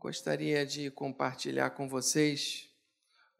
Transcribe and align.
gostaria 0.00 0.64
de 0.64 0.90
compartilhar 0.90 1.72
com 1.72 1.86
vocês 1.86 2.74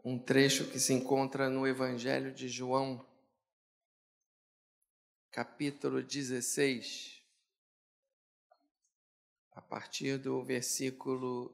um 0.04 0.18
trecho 0.18 0.70
que 0.70 0.78
se 0.78 0.92
encontra 0.92 1.48
no 1.48 1.66
Evangelho 1.66 2.34
de 2.34 2.50
João, 2.50 3.02
capítulo 5.30 6.02
16, 6.02 7.24
a 9.52 9.62
partir 9.62 10.18
do 10.18 10.44
versículo 10.44 11.50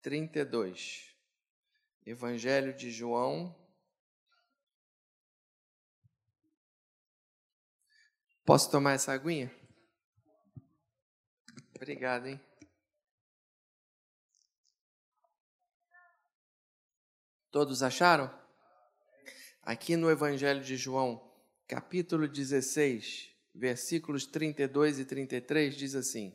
32. 0.00 1.14
Evangelho 2.06 2.74
de 2.74 2.90
João. 2.90 3.54
Posso 8.42 8.70
tomar 8.70 8.94
essa 8.94 9.12
aguinha? 9.12 9.54
Obrigado, 11.76 12.26
hein? 12.26 12.49
Todos 17.50 17.82
acharam? 17.82 18.32
Aqui 19.60 19.96
no 19.96 20.08
Evangelho 20.08 20.62
de 20.62 20.76
João, 20.76 21.20
capítulo 21.66 22.28
16, 22.28 23.28
versículos 23.52 24.24
32 24.24 25.00
e 25.00 25.04
33, 25.04 25.74
diz 25.74 25.96
assim: 25.96 26.32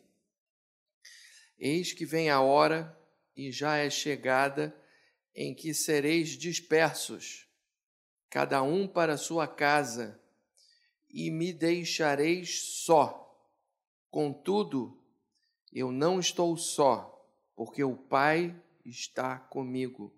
Eis 1.57 1.93
que 1.93 2.05
vem 2.05 2.29
a 2.29 2.41
hora, 2.41 2.99
e 3.33 3.49
já 3.49 3.77
é 3.77 3.89
chegada, 3.89 4.75
em 5.33 5.55
que 5.55 5.73
sereis 5.73 6.31
dispersos, 6.31 7.47
cada 8.29 8.61
um 8.61 8.85
para 8.85 9.15
sua 9.15 9.47
casa, 9.47 10.21
e 11.09 11.31
me 11.31 11.53
deixareis 11.53 12.61
só. 12.83 13.21
Contudo, 14.11 15.01
eu 15.71 15.93
não 15.93 16.19
estou 16.19 16.57
só, 16.57 17.25
porque 17.55 17.85
o 17.85 17.95
Pai 17.95 18.53
está 18.83 19.39
comigo. 19.39 20.13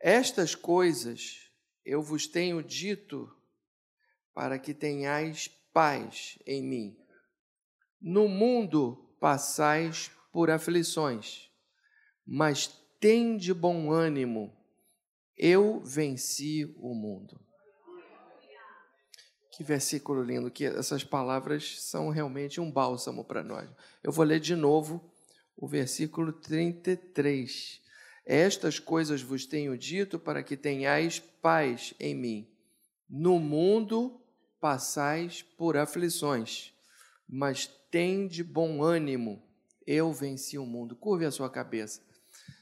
Estas 0.00 0.54
coisas 0.54 1.50
eu 1.84 2.02
vos 2.02 2.26
tenho 2.26 2.62
dito 2.62 3.32
para 4.34 4.58
que 4.58 4.74
tenhais 4.74 5.48
paz 5.72 6.38
em 6.46 6.62
mim. 6.62 6.98
No 8.00 8.28
mundo 8.28 9.14
passais 9.18 10.10
por 10.32 10.50
aflições, 10.50 11.50
mas 12.26 12.66
tende 13.00 13.54
bom 13.54 13.90
ânimo, 13.90 14.54
eu 15.36 15.80
venci 15.80 16.64
o 16.78 16.94
mundo. 16.94 17.40
Que 19.52 19.64
versículo 19.64 20.22
lindo, 20.22 20.50
que 20.50 20.66
essas 20.66 21.02
palavras 21.02 21.80
são 21.80 22.10
realmente 22.10 22.60
um 22.60 22.70
bálsamo 22.70 23.24
para 23.24 23.42
nós. 23.42 23.70
Eu 24.02 24.12
vou 24.12 24.24
ler 24.24 24.38
de 24.38 24.54
novo 24.54 25.10
o 25.56 25.66
versículo 25.66 26.32
33. 26.32 27.80
Estas 28.26 28.80
coisas 28.80 29.22
vos 29.22 29.46
tenho 29.46 29.78
dito 29.78 30.18
para 30.18 30.42
que 30.42 30.56
tenhais 30.56 31.20
paz 31.20 31.94
em 32.00 32.12
mim. 32.12 32.48
No 33.08 33.38
mundo 33.38 34.20
passais 34.60 35.42
por 35.42 35.76
aflições, 35.76 36.74
mas 37.28 37.66
tende 37.88 38.42
bom 38.42 38.82
ânimo. 38.82 39.40
Eu 39.86 40.12
venci 40.12 40.58
o 40.58 40.66
mundo. 40.66 40.96
Curve 40.96 41.26
a 41.26 41.30
sua 41.30 41.48
cabeça. 41.48 42.02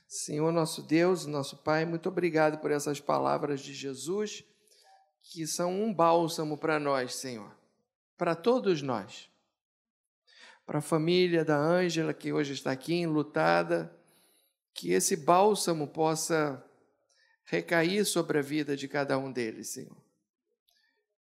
Senhor 0.07 0.53
nosso 0.53 0.83
Deus, 0.83 1.25
nosso 1.25 1.57
Pai, 1.57 1.87
muito 1.87 2.11
obrigado 2.11 2.59
por 2.59 2.70
essas 2.70 3.01
palavras 3.01 3.61
de 3.61 3.73
Jesus, 3.73 4.45
que 5.23 5.47
são 5.47 5.83
um 5.83 5.92
bálsamo 5.92 6.59
para 6.59 6.79
nós, 6.79 7.15
Senhor, 7.15 7.51
para 8.19 8.35
todos 8.35 8.83
nós. 8.83 9.31
Para 10.67 10.79
a 10.79 10.83
família 10.83 11.42
da 11.42 11.57
Ângela, 11.57 12.12
que 12.12 12.33
hoje 12.33 12.53
está 12.53 12.70
aqui 12.70 12.95
enlutada, 12.95 13.94
que 14.75 14.91
esse 14.91 15.14
bálsamo 15.14 15.86
possa 15.86 16.62
recair 17.44 18.05
sobre 18.05 18.39
a 18.39 18.42
vida 18.42 18.77
de 18.77 18.89
cada 18.89 19.17
um 19.17 19.30
deles, 19.30 19.69
Senhor. 19.69 19.97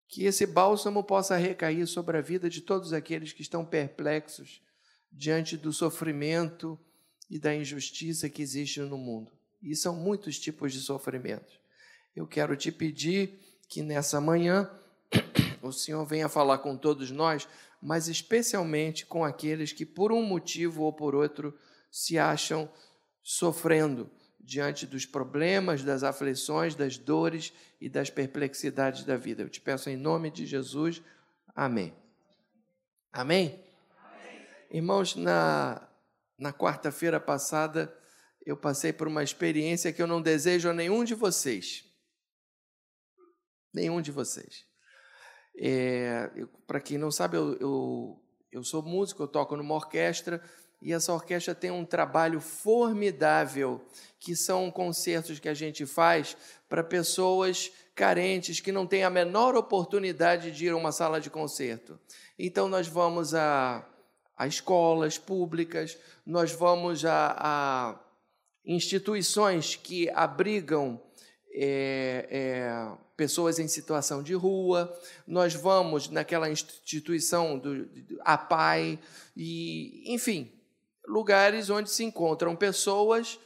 Que 0.09 0.25
esse 0.25 0.47
bálsamo 0.47 1.05
possa 1.05 1.37
recair 1.37 1.87
sobre 1.87 2.17
a 2.17 2.23
vida 2.23 2.49
de 2.49 2.63
todos 2.63 2.93
aqueles 2.93 3.33
que 3.33 3.43
estão 3.43 3.65
perplexos 3.65 4.63
diante 5.11 5.57
do 5.57 5.73
sofrimento 5.73 6.79
e 7.29 7.39
da 7.39 7.55
injustiça 7.55 8.29
que 8.29 8.43
existe 8.43 8.81
no 8.81 8.97
mundo. 8.97 9.31
E 9.63 9.77
são 9.77 9.95
muitos 9.95 10.39
tipos 10.39 10.73
de 10.73 10.81
sofrimentos. 10.81 11.61
Eu 12.17 12.27
quero 12.27 12.57
te 12.57 12.73
pedir 12.73 13.39
que 13.69 13.83
nessa 13.83 14.21
manhã 14.21 14.71
o 15.63 15.73
Senhor 15.73 16.05
venha 16.07 16.29
falar 16.29 16.59
com 16.59 16.77
todos 16.77 17.11
nós, 17.11 17.47
mas 17.81 18.09
especialmente 18.09 19.05
com 19.05 19.25
aqueles 19.25 19.73
que, 19.73 19.85
por 19.85 20.13
um 20.13 20.23
motivo 20.23 20.83
ou 20.83 20.93
por 20.93 21.15
outro, 21.15 21.57
se 21.91 22.19
acham 22.19 22.71
sofrendo 23.23 24.11
diante 24.41 24.87
dos 24.87 25.07
problemas, 25.07 25.85
das 25.85 26.03
aflições, 26.03 26.75
das 26.75 26.99
dores 26.99 27.53
e 27.81 27.89
das 27.89 28.11
perplexidades 28.11 29.05
da 29.05 29.17
vida. 29.17 29.43
Eu 29.43 29.49
te 29.49 29.61
peço 29.61 29.89
em 29.89 29.97
nome 29.97 30.31
de 30.31 30.45
Jesus. 30.45 31.01
Amém. 31.55 31.95
Amém? 33.13 33.65
Amém. 33.99 34.47
Irmãos, 34.71 35.15
na, 35.15 35.89
na 36.39 36.53
quarta-feira 36.53 37.21
passada, 37.21 37.97
eu 38.45 38.57
passei 38.57 38.93
por 38.93 39.07
uma 39.07 39.23
experiência 39.23 39.93
que 39.93 40.03
eu 40.03 40.07
não 40.07 40.21
desejo 40.21 40.69
a 40.69 40.73
nenhum 40.75 41.05
de 41.05 41.15
vocês. 41.15 41.85
Nenhum 43.73 44.03
de 44.03 44.11
vocês. 44.11 44.67
É, 45.57 46.31
Para 46.67 46.81
quem 46.81 46.99
não 46.99 47.11
sabe, 47.11 47.37
eu, 47.37 47.57
eu, 47.59 48.25
eu 48.51 48.65
sou 48.65 48.83
músico, 48.83 49.23
eu 49.23 49.29
toco 49.29 49.57
numa 49.57 49.75
orquestra 49.75 50.43
e 50.83 50.93
essa 50.93 51.13
orquestra 51.13 51.55
tem 51.55 51.71
um 51.71 51.85
trabalho 51.85 52.41
formidável, 52.41 53.81
que 54.19 54.35
são 54.35 54.71
concertos 54.71 55.39
que 55.39 55.49
a 55.49 55.55
gente 55.55 55.87
faz 55.87 56.37
para 56.69 56.83
pessoas 56.83 57.71
carentes 57.95 58.59
que 58.59 58.73
não 58.73 58.87
têm 58.87 59.05
a 59.05 59.11
menor 59.11 59.55
oportunidade 59.55 60.51
de 60.51 60.67
ir 60.67 60.71
a 60.71 60.77
uma 60.77 60.91
sala 60.91 61.21
de 61.21 61.31
concerto. 61.31 61.99
Então, 62.37 62.69
nós 62.69 62.89
vamos 62.89 63.33
a, 63.35 63.87
a 64.37 64.47
escolas 64.47 65.19
públicas, 65.19 65.97
nós 66.27 66.51
vamos 66.51 67.05
a, 67.05 67.37
a 67.39 68.01
instituições 68.65 69.77
que 69.77 70.11
abrigam 70.11 71.01
é, 71.55 72.27
é, 72.31 72.97
pessoas 73.17 73.59
em 73.59 73.69
situação 73.69 74.23
de 74.23 74.35
rua, 74.35 74.93
nós 75.27 75.55
vamos 75.55 76.09
naquela 76.09 76.51
instituição 76.51 77.59
do, 77.59 77.87
do 77.87 78.19
APAI, 78.25 78.99
e, 79.37 80.13
enfim, 80.13 80.51
lugares 81.07 81.71
onde 81.71 81.91
se 81.91 82.05
encontram 82.05 82.57
pessoas 82.57 83.39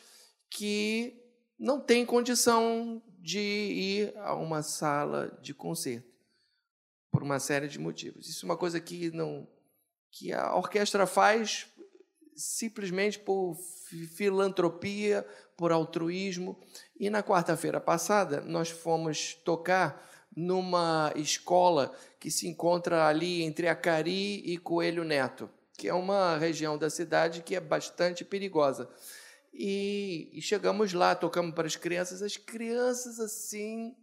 que 0.50 1.22
não 1.59 1.81
têm 1.81 2.05
condição 2.05 3.03
de 3.19 3.41
ir 3.41 4.17
a 4.19 4.34
uma 4.34 4.62
sala 4.62 5.37
de 5.43 5.53
concerto 5.55 6.15
por 7.11 7.22
uma 7.22 7.41
série 7.41 7.66
de 7.66 7.78
motivos. 7.78 8.28
Isso 8.28 8.45
é 8.45 8.49
uma 8.49 8.56
coisa 8.56 8.78
que 8.78 9.11
não 9.11 9.49
que 10.11 10.33
a 10.33 10.55
orquestra 10.55 11.06
faz 11.06 11.66
simplesmente 12.34 13.19
por 13.19 13.56
filantropia, 14.15 15.27
por 15.56 15.72
altruísmo. 15.72 16.59
E 16.99 17.11
na 17.11 17.22
quarta-feira 17.22 17.81
passada 17.81 18.41
nós 18.43 18.71
fomos 18.71 19.34
tocar 19.45 20.03
numa 20.34 21.12
escola 21.16 21.95
que 22.21 22.31
se 22.31 22.47
encontra 22.47 23.06
ali 23.06 23.43
entre 23.43 23.69
Acari 23.69 24.43
e 24.45 24.59
Coelho 24.59 25.03
Neto 25.03 25.50
que 25.77 25.89
é 25.89 25.95
uma 25.95 26.37
região 26.39 26.79
da 26.79 26.89
cidade 26.89 27.43
que 27.43 27.55
é 27.55 27.61
bastante 27.61 28.25
perigosa. 28.25 28.89
E, 29.53 30.31
e 30.33 30.43
chegamos 30.43 30.93
lá, 30.93 31.15
tocamos 31.15 31.55
para 31.55 31.67
as 31.67 31.77
crianças, 31.77 32.23
as 32.23 32.37
crianças 32.37 33.19
assim 33.21 33.95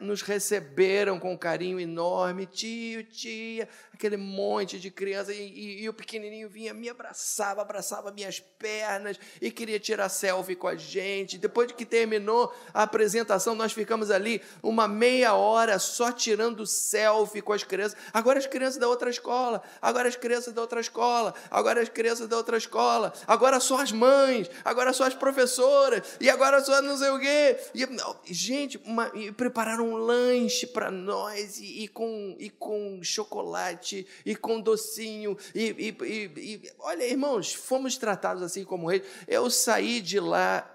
nos 0.00 0.22
receberam 0.22 1.18
com 1.18 1.32
um 1.32 1.36
carinho 1.36 1.78
enorme, 1.78 2.46
tio, 2.46 3.04
tia, 3.04 3.68
aquele 3.92 4.16
monte 4.16 4.78
de 4.78 4.90
criança, 4.90 5.32
e, 5.32 5.38
e, 5.38 5.82
e, 5.82 5.88
o 5.88 5.92
pequenininho 5.92 6.48
vinha, 6.48 6.72
me 6.72 6.88
abraçava, 6.88 7.62
abraçava 7.62 8.12
minhas 8.12 8.40
pernas 8.40 9.18
e 9.40 9.50
queria 9.50 9.78
tirar 9.78 10.08
selfie 10.08 10.54
com 10.54 10.68
a 10.68 10.76
gente. 10.76 11.38
Depois 11.38 11.68
de 11.68 11.74
que 11.74 11.84
terminou 11.84 12.54
a 12.72 12.82
apresentação, 12.82 13.54
nós 13.54 13.72
ficamos 13.72 14.10
ali 14.10 14.40
uma 14.62 14.86
meia 14.86 15.34
hora 15.34 15.78
só 15.78 16.12
tirando 16.12 16.66
selfie 16.66 17.42
com 17.42 17.52
as 17.52 17.62
crianças. 17.62 17.98
Agora 18.12 18.38
as 18.38 18.46
crianças 18.46 18.78
da 18.78 18.88
outra 18.88 19.10
escola, 19.10 19.62
agora 19.80 20.08
as 20.08 20.16
crianças 20.16 20.52
da 20.52 20.62
outra 20.62 20.80
escola, 20.80 21.34
agora 21.50 21.80
as 21.82 21.88
crianças 21.88 22.28
da 22.28 22.36
outra 22.36 22.56
escola, 22.56 23.12
agora 23.26 23.60
só 23.60 23.80
as 23.80 23.92
mães, 23.92 24.50
agora 24.64 24.92
só 24.92 25.04
as 25.04 25.14
professoras, 25.14 26.02
e 26.20 26.30
agora 26.30 26.62
só 26.62 26.80
não 26.80 26.96
sei 26.96 27.10
o 27.10 27.18
quê. 27.18 27.58
E, 27.74 28.34
gente, 28.34 28.80
uma, 28.84 29.10
e 29.14 29.32
prepararam 29.56 29.88
um 29.88 29.96
lanche 29.96 30.66
para 30.66 30.90
nós 30.90 31.58
e, 31.58 31.84
e, 31.84 31.88
com, 31.88 32.36
e 32.38 32.50
com 32.50 33.02
chocolate 33.02 34.06
e 34.24 34.36
com 34.36 34.60
docinho. 34.60 35.34
E, 35.54 35.96
e, 35.98 36.72
olha, 36.78 37.04
irmãos, 37.04 37.54
fomos 37.54 37.96
tratados 37.96 38.42
assim 38.42 38.64
como 38.64 38.86
reis. 38.86 39.02
Eu 39.26 39.48
saí 39.48 40.02
de 40.02 40.20
lá 40.20 40.70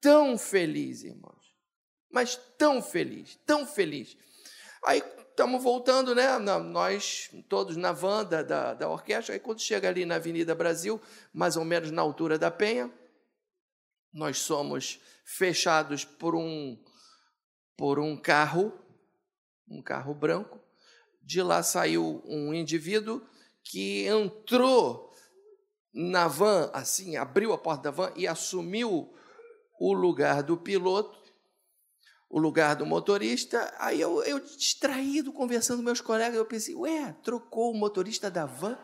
tão 0.00 0.38
feliz, 0.38 1.02
irmãos, 1.02 1.52
mas 2.12 2.36
tão 2.56 2.80
feliz, 2.80 3.36
tão 3.44 3.66
feliz. 3.66 4.16
Aí 4.84 5.02
estamos 5.28 5.60
voltando, 5.60 6.14
né? 6.14 6.38
Nós 6.38 7.28
todos 7.48 7.76
na 7.76 7.90
van 7.90 8.24
da, 8.24 8.44
da, 8.44 8.74
da 8.74 8.88
orquestra. 8.88 9.34
Aí 9.34 9.40
quando 9.40 9.60
chega 9.60 9.88
ali 9.88 10.06
na 10.06 10.14
Avenida 10.14 10.54
Brasil, 10.54 11.00
mais 11.34 11.56
ou 11.56 11.64
menos 11.64 11.90
na 11.90 12.02
altura 12.02 12.38
da 12.38 12.52
Penha, 12.52 12.88
nós 14.12 14.38
somos 14.38 15.00
fechados 15.24 16.04
por 16.04 16.36
um 16.36 16.78
por 17.76 17.98
um 17.98 18.16
carro, 18.16 18.72
um 19.68 19.82
carro 19.82 20.14
branco. 20.14 20.60
De 21.20 21.42
lá 21.42 21.62
saiu 21.62 22.22
um 22.26 22.52
indivíduo 22.52 23.22
que 23.62 24.06
entrou 24.06 25.12
na 25.94 26.26
van, 26.26 26.70
assim, 26.72 27.16
abriu 27.16 27.52
a 27.52 27.58
porta 27.58 27.84
da 27.84 27.90
van 27.90 28.12
e 28.16 28.26
assumiu 28.26 29.12
o 29.78 29.92
lugar 29.92 30.42
do 30.42 30.56
piloto, 30.56 31.18
o 32.28 32.38
lugar 32.38 32.74
do 32.74 32.86
motorista. 32.86 33.72
Aí 33.78 34.00
eu, 34.00 34.22
eu 34.24 34.40
distraído, 34.40 35.32
conversando 35.32 35.78
com 35.78 35.84
meus 35.84 36.00
colegas, 36.00 36.36
eu 36.36 36.46
pensei, 36.46 36.74
ué, 36.74 37.14
trocou 37.22 37.72
o 37.72 37.76
motorista 37.76 38.30
da 38.30 38.46
van? 38.46 38.78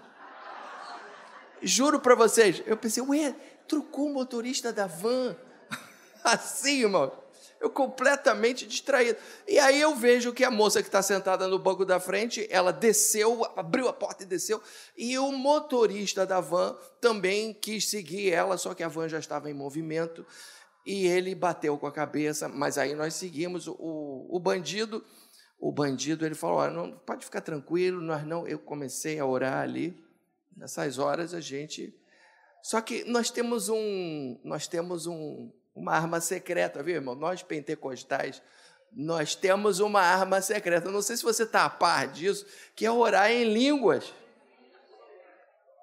Juro 1.60 1.98
para 1.98 2.14
vocês, 2.14 2.62
eu 2.66 2.76
pensei, 2.76 3.02
ué, 3.02 3.32
trocou 3.66 4.06
o 4.06 4.14
motorista 4.14 4.72
da 4.72 4.86
van? 4.86 5.36
Assim, 6.22 6.82
irmão 6.82 7.27
eu 7.60 7.70
completamente 7.70 8.66
distraído. 8.66 9.18
E 9.46 9.58
aí 9.58 9.80
eu 9.80 9.94
vejo 9.94 10.32
que 10.32 10.44
a 10.44 10.50
moça 10.50 10.82
que 10.82 10.88
está 10.88 11.02
sentada 11.02 11.48
no 11.48 11.58
banco 11.58 11.84
da 11.84 11.98
frente, 11.98 12.46
ela 12.50 12.72
desceu, 12.72 13.44
abriu 13.56 13.88
a 13.88 13.92
porta 13.92 14.22
e 14.22 14.26
desceu, 14.26 14.62
e 14.96 15.18
o 15.18 15.32
motorista 15.32 16.24
da 16.24 16.40
van 16.40 16.76
também 17.00 17.52
quis 17.52 17.88
seguir 17.88 18.30
ela, 18.32 18.56
só 18.56 18.74
que 18.74 18.82
a 18.82 18.88
van 18.88 19.08
já 19.08 19.18
estava 19.18 19.50
em 19.50 19.54
movimento, 19.54 20.24
e 20.86 21.06
ele 21.06 21.34
bateu 21.34 21.76
com 21.76 21.86
a 21.86 21.92
cabeça, 21.92 22.48
mas 22.48 22.78
aí 22.78 22.94
nós 22.94 23.14
seguimos 23.14 23.66
o, 23.66 23.76
o 24.30 24.40
bandido, 24.40 25.04
o 25.58 25.72
bandido, 25.72 26.24
ele 26.24 26.34
falou, 26.34 26.60
ah, 26.60 26.70
não, 26.70 26.92
pode 26.92 27.24
ficar 27.24 27.40
tranquilo, 27.40 28.00
nós 28.00 28.24
não, 28.24 28.46
eu 28.46 28.58
comecei 28.58 29.18
a 29.18 29.26
orar 29.26 29.62
ali, 29.62 30.00
nessas 30.56 30.98
horas 30.98 31.34
a 31.34 31.40
gente... 31.40 31.94
Só 32.60 32.80
que 32.80 33.04
nós 33.04 33.30
temos 33.30 33.68
um, 33.68 34.38
nós 34.42 34.66
temos 34.66 35.06
um, 35.06 35.50
uma 35.78 35.92
arma 35.92 36.20
secreta, 36.20 36.82
viu, 36.82 36.96
irmão? 36.96 37.14
Nós 37.14 37.42
pentecostais, 37.42 38.42
nós 38.92 39.34
temos 39.34 39.80
uma 39.80 40.00
arma 40.00 40.40
secreta. 40.42 40.90
Não 40.90 41.02
sei 41.02 41.16
se 41.16 41.22
você 41.22 41.44
está 41.44 41.64
a 41.64 41.70
par 41.70 42.08
disso, 42.08 42.46
que 42.74 42.84
é 42.84 42.90
orar 42.90 43.30
em 43.30 43.44
línguas. 43.44 44.12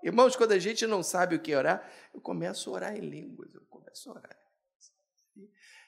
Irmãos, 0.04 0.36
quando 0.36 0.52
a 0.52 0.60
gente 0.60 0.86
não 0.86 1.02
sabe 1.02 1.36
o 1.36 1.40
que 1.40 1.56
orar, 1.56 1.90
eu 2.14 2.22
começo 2.22 2.70
a 2.70 2.74
orar 2.74 2.96
em 2.96 3.02
línguas, 3.02 3.54
eu 3.56 3.62
começo 3.70 4.10
a 4.10 4.14
orar. 4.14 4.38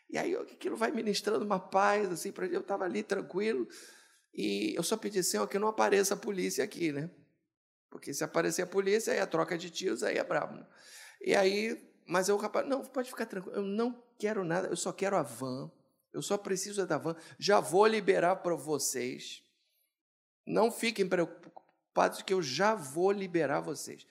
E 0.09 0.17
aí 0.17 0.35
aquilo 0.35 0.77
vai 0.77 0.89
ministrando 0.89 1.43
uma 1.43 1.59
paz, 1.59 2.09
assim, 2.09 2.31
para 2.31 2.45
eu 2.47 2.61
estava 2.61 2.85
ali 2.85 3.03
tranquilo, 3.03 3.67
e 4.33 4.73
eu 4.75 4.83
só 4.83 4.95
pedi, 4.95 5.21
Senhor, 5.23 5.45
que 5.47 5.59
não 5.59 5.67
apareça 5.67 6.13
a 6.13 6.17
polícia 6.17 6.63
aqui, 6.63 6.91
né? 6.91 7.09
Porque 7.89 8.13
se 8.13 8.23
aparecer 8.23 8.61
a 8.61 8.67
polícia, 8.67 9.13
aí 9.13 9.19
a 9.19 9.27
troca 9.27 9.57
de 9.57 9.69
tiros, 9.69 10.03
aí 10.03 10.17
é 10.17 10.23
brabo. 10.23 10.55
Né? 10.55 10.65
E 11.21 11.35
aí 11.35 11.86
mas 12.07 12.29
eu, 12.29 12.37
rapaz, 12.37 12.67
não, 12.67 12.83
pode 12.83 13.09
ficar 13.09 13.25
tranquilo, 13.25 13.57
eu 13.57 13.63
não 13.63 14.01
quero 14.17 14.43
nada, 14.43 14.67
eu 14.69 14.77
só 14.77 14.91
quero 14.93 15.17
a 15.17 15.21
van, 15.21 15.69
eu 16.13 16.21
só 16.21 16.37
preciso 16.37 16.85
da 16.87 16.97
van, 16.97 17.15
já 17.37 17.59
vou 17.59 17.85
liberar 17.85 18.37
para 18.37 18.55
vocês. 18.55 19.43
Não 20.45 20.71
fiquem 20.71 21.07
preocupados 21.07 22.21
que 22.21 22.33
eu 22.33 22.41
já 22.41 22.73
vou 22.73 23.11
liberar 23.11 23.59
vocês. 23.59 24.07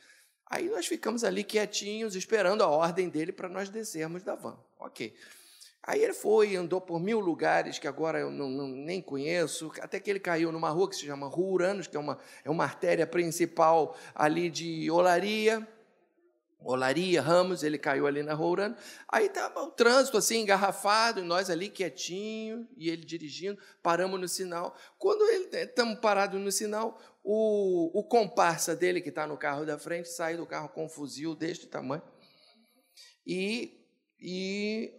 Aí 0.49 0.69
nós 0.69 0.87
ficamos 0.87 1.25
ali 1.25 1.43
quietinhos, 1.43 2.15
esperando 2.15 2.63
a 2.63 2.69
ordem 2.69 3.09
dele 3.09 3.33
para 3.33 3.49
nós 3.49 3.69
descermos 3.69 4.23
da 4.23 4.35
van. 4.35 4.57
Ok. 4.79 5.17
Aí 5.83 6.03
ele 6.03 6.13
foi, 6.13 6.57
andou 6.57 6.81
por 6.81 7.01
mil 7.01 7.21
lugares 7.21 7.79
que 7.79 7.87
agora 7.87 8.19
eu 8.19 8.31
não, 8.31 8.49
não, 8.51 8.67
nem 8.67 9.01
conheço, 9.01 9.73
até 9.81 10.01
que 10.01 10.11
ele 10.11 10.19
caiu 10.19 10.51
numa 10.51 10.69
rua 10.69 10.89
que 10.89 10.97
se 10.97 11.07
chama 11.07 11.29
Rua 11.29 11.53
Uranos, 11.53 11.87
que 11.87 11.97
é 11.97 12.01
uma, 12.01 12.19
é 12.45 12.51
uma 12.51 12.65
artéria 12.65 13.07
principal 13.07 13.97
ali 14.15 14.51
de 14.51 14.91
Olaria. 14.91 15.67
Olaria, 16.59 17.23
Ramos, 17.23 17.63
ele 17.63 17.79
caiu 17.79 18.07
ali 18.07 18.23
na 18.23 18.35
Rourano. 18.35 18.77
Aí 19.09 19.27
estava 19.27 19.61
o 19.63 19.71
trânsito 19.71 20.17
assim, 20.17 20.41
engarrafado, 20.41 21.21
e 21.21 21.23
nós 21.23 21.51
ali 21.51 21.69
quietinho, 21.69 22.67
e 22.77 22.91
ele 22.91 23.05
dirigindo, 23.05 23.61
paramos 23.83 24.19
no 24.21 24.27
sinal. 24.27 24.77
Quando 24.99 25.23
estamos 25.53 25.97
eh, 25.97 26.01
parados 26.01 26.41
no 26.41 26.51
sinal, 26.51 26.99
o, 27.23 27.99
o 27.99 28.05
comparsa 28.05 28.75
dele, 28.75 29.01
que 29.01 29.11
está 29.11 29.27
no 29.27 29.37
carro 29.37 29.65
da 29.65 29.79
frente, 29.79 30.09
sai 30.09 30.37
do 30.37 30.47
carro 30.47 30.69
com 30.69 30.87
um 30.87 30.89
fuzil 30.89 31.35
deste 31.35 31.67
tamanho 31.67 32.03
e, 33.27 33.85
e 34.21 34.95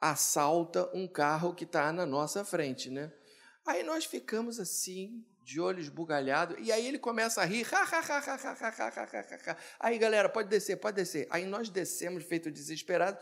assalta 0.00 0.88
um 0.94 1.08
carro 1.08 1.54
que 1.54 1.64
está 1.64 1.92
na 1.92 2.06
nossa 2.06 2.44
frente. 2.44 2.88
Né? 2.88 3.12
Aí 3.66 3.82
nós 3.82 4.04
ficamos 4.04 4.60
assim, 4.60 5.26
de 5.46 5.60
olho 5.60 5.78
esbugalhado, 5.78 6.56
e 6.58 6.72
aí 6.72 6.84
ele 6.88 6.98
começa 6.98 7.40
a 7.40 7.44
rir. 7.44 7.64
aí, 9.78 9.96
galera, 9.96 10.28
pode 10.28 10.48
descer, 10.48 10.76
pode 10.76 10.96
descer. 10.96 11.28
Aí 11.30 11.46
nós 11.46 11.68
descemos, 11.68 12.24
feito 12.24 12.50
desesperado, 12.50 13.16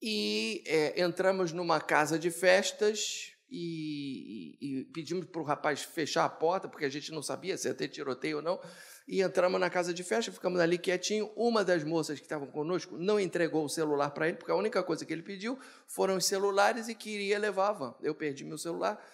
e 0.00 0.62
é, 0.64 1.02
entramos 1.02 1.50
numa 1.50 1.80
casa 1.80 2.16
de 2.16 2.30
festas 2.30 3.32
e, 3.50 4.56
e, 4.60 4.80
e 4.80 4.84
pedimos 4.92 5.26
para 5.26 5.40
o 5.40 5.44
rapaz 5.44 5.82
fechar 5.82 6.24
a 6.24 6.28
porta, 6.28 6.68
porque 6.68 6.84
a 6.84 6.88
gente 6.88 7.10
não 7.10 7.20
sabia 7.20 7.58
se 7.58 7.66
ia 7.66 7.74
ter 7.74 7.88
tiroteio 7.88 8.36
ou 8.36 8.42
não. 8.42 8.60
E 9.08 9.20
entramos 9.20 9.60
na 9.60 9.68
casa 9.68 9.92
de 9.92 10.04
festa, 10.04 10.30
ficamos 10.30 10.60
ali 10.60 10.78
quietinho. 10.78 11.32
Uma 11.34 11.64
das 11.64 11.82
moças 11.82 12.20
que 12.20 12.24
estavam 12.24 12.46
conosco 12.46 12.96
não 12.96 13.18
entregou 13.18 13.64
o 13.64 13.68
celular 13.68 14.10
para 14.10 14.28
ele, 14.28 14.36
porque 14.36 14.52
a 14.52 14.56
única 14.56 14.84
coisa 14.84 15.04
que 15.04 15.12
ele 15.12 15.22
pediu 15.22 15.58
foram 15.88 16.16
os 16.16 16.26
celulares 16.26 16.86
e 16.86 16.94
queria 16.94 17.40
levar 17.40 17.70
a 17.70 17.72
van. 17.72 17.94
Eu 18.00 18.14
perdi 18.14 18.44
meu 18.44 18.56
celular. 18.56 19.04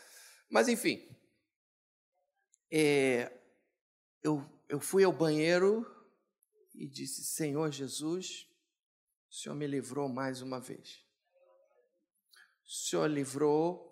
Mas, 0.51 0.69
enfim, 0.69 1.03
é, 2.71 3.33
eu, 4.23 4.45
eu 4.69 4.79
fui 4.81 5.05
ao 5.05 5.13
banheiro 5.13 5.87
e 6.75 6.87
disse: 6.87 7.25
Senhor 7.25 7.71
Jesus, 7.71 8.47
o 9.31 9.35
Senhor 9.35 9.55
me 9.55 9.67
livrou 9.67 10.09
mais 10.09 10.43
uma 10.43 10.61
vez. 10.61 11.05
O 12.65 12.71
Senhor 12.71 13.07
livrou 13.07 13.91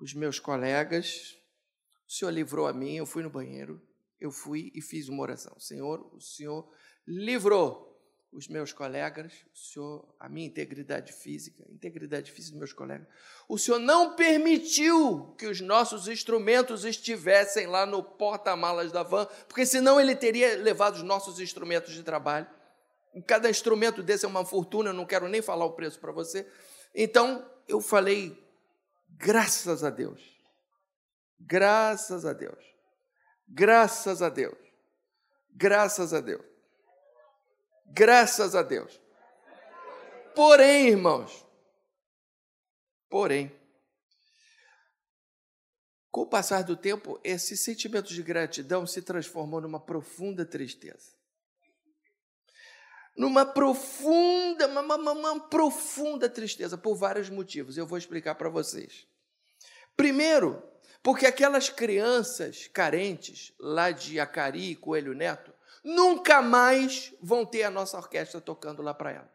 os 0.00 0.14
meus 0.14 0.38
colegas, 0.38 1.38
o 2.08 2.12
Senhor 2.12 2.30
livrou 2.30 2.66
a 2.66 2.72
mim. 2.72 2.96
Eu 2.96 3.06
fui 3.06 3.22
no 3.22 3.30
banheiro, 3.30 3.80
eu 4.18 4.30
fui 4.30 4.72
e 4.74 4.82
fiz 4.82 5.08
uma 5.08 5.22
oração: 5.22 5.58
Senhor, 5.58 6.14
o 6.14 6.20
Senhor 6.20 6.68
livrou 7.06 7.89
os 8.32 8.46
meus 8.46 8.72
colegas, 8.72 9.32
o 9.52 9.58
Senhor, 9.58 10.14
a 10.18 10.28
minha 10.28 10.46
integridade 10.46 11.12
física, 11.12 11.64
a 11.68 11.72
integridade 11.72 12.30
física 12.30 12.52
dos 12.52 12.58
meus 12.60 12.72
colegas. 12.72 13.06
O 13.48 13.58
Senhor 13.58 13.78
não 13.80 14.14
permitiu 14.14 15.34
que 15.36 15.46
os 15.46 15.60
nossos 15.60 16.06
instrumentos 16.06 16.84
estivessem 16.84 17.66
lá 17.66 17.84
no 17.84 18.02
porta-malas 18.02 18.92
da 18.92 19.02
van, 19.02 19.26
porque 19.48 19.66
senão 19.66 20.00
ele 20.00 20.14
teria 20.14 20.56
levado 20.56 20.94
os 20.94 21.02
nossos 21.02 21.40
instrumentos 21.40 21.92
de 21.92 22.04
trabalho. 22.04 22.46
Cada 23.26 23.50
instrumento 23.50 24.02
desse 24.02 24.24
é 24.24 24.28
uma 24.28 24.44
fortuna, 24.44 24.90
eu 24.90 24.94
não 24.94 25.06
quero 25.06 25.28
nem 25.28 25.42
falar 25.42 25.64
o 25.64 25.72
preço 25.72 25.98
para 25.98 26.12
você. 26.12 26.46
Então, 26.94 27.44
eu 27.66 27.80
falei, 27.80 28.40
graças 29.08 29.82
a 29.82 29.90
Deus, 29.90 30.22
graças 31.38 32.24
a 32.24 32.32
Deus, 32.32 32.64
graças 33.48 34.22
a 34.22 34.28
Deus, 34.28 34.58
graças 35.52 36.14
a 36.14 36.20
Deus. 36.20 36.49
Graças 37.90 38.54
a 38.54 38.62
Deus. 38.62 39.00
Porém, 40.34 40.88
irmãos, 40.88 41.44
porém, 43.08 43.52
com 46.10 46.22
o 46.22 46.26
passar 46.26 46.62
do 46.62 46.76
tempo, 46.76 47.20
esse 47.22 47.56
sentimento 47.56 48.12
de 48.12 48.22
gratidão 48.22 48.86
se 48.86 49.02
transformou 49.02 49.60
numa 49.60 49.80
profunda 49.80 50.44
tristeza. 50.46 51.12
Numa 53.16 53.44
profunda, 53.44 54.66
uma, 54.68 54.96
uma, 54.96 55.12
uma 55.12 55.40
profunda 55.40 56.28
tristeza, 56.28 56.78
por 56.78 56.96
vários 56.96 57.28
motivos. 57.28 57.76
Eu 57.76 57.86
vou 57.86 57.98
explicar 57.98 58.36
para 58.36 58.48
vocês. 58.48 59.06
Primeiro, 59.96 60.62
porque 61.02 61.26
aquelas 61.26 61.68
crianças 61.68 62.68
carentes 62.68 63.52
lá 63.58 63.90
de 63.90 64.18
Acari 64.18 64.70
e 64.70 64.76
Coelho 64.76 65.14
Neto 65.14 65.52
nunca 65.82 66.42
mais 66.42 67.14
vão 67.20 67.44
ter 67.44 67.62
a 67.62 67.70
nossa 67.70 67.96
orquestra 67.96 68.40
tocando 68.40 68.82
lá 68.82 68.94
para 68.94 69.12
elas. 69.12 69.30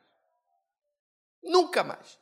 Nunca 1.43 1.83
mais. 1.83 2.19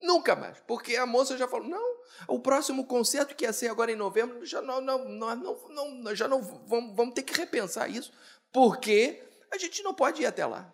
Nunca 0.00 0.36
mais. 0.36 0.60
Porque 0.60 0.96
a 0.96 1.06
moça 1.06 1.36
já 1.36 1.48
falou: 1.48 1.68
não, 1.68 1.96
o 2.28 2.38
próximo 2.38 2.86
concerto 2.86 3.34
que 3.34 3.44
ia 3.44 3.52
ser 3.52 3.68
agora 3.68 3.90
em 3.90 3.96
novembro, 3.96 4.44
já 4.44 4.60
não, 4.60 4.80
não, 4.80 5.08
não, 5.08 5.36
não, 5.36 5.90
não 5.90 6.14
já 6.14 6.28
não 6.28 6.42
vamos, 6.42 6.94
vamos 6.94 7.14
ter 7.14 7.22
que 7.22 7.32
repensar 7.32 7.88
isso, 7.88 8.12
porque 8.52 9.22
a 9.50 9.58
gente 9.58 9.82
não 9.82 9.94
pode 9.94 10.22
ir 10.22 10.26
até 10.26 10.44
lá. 10.44 10.72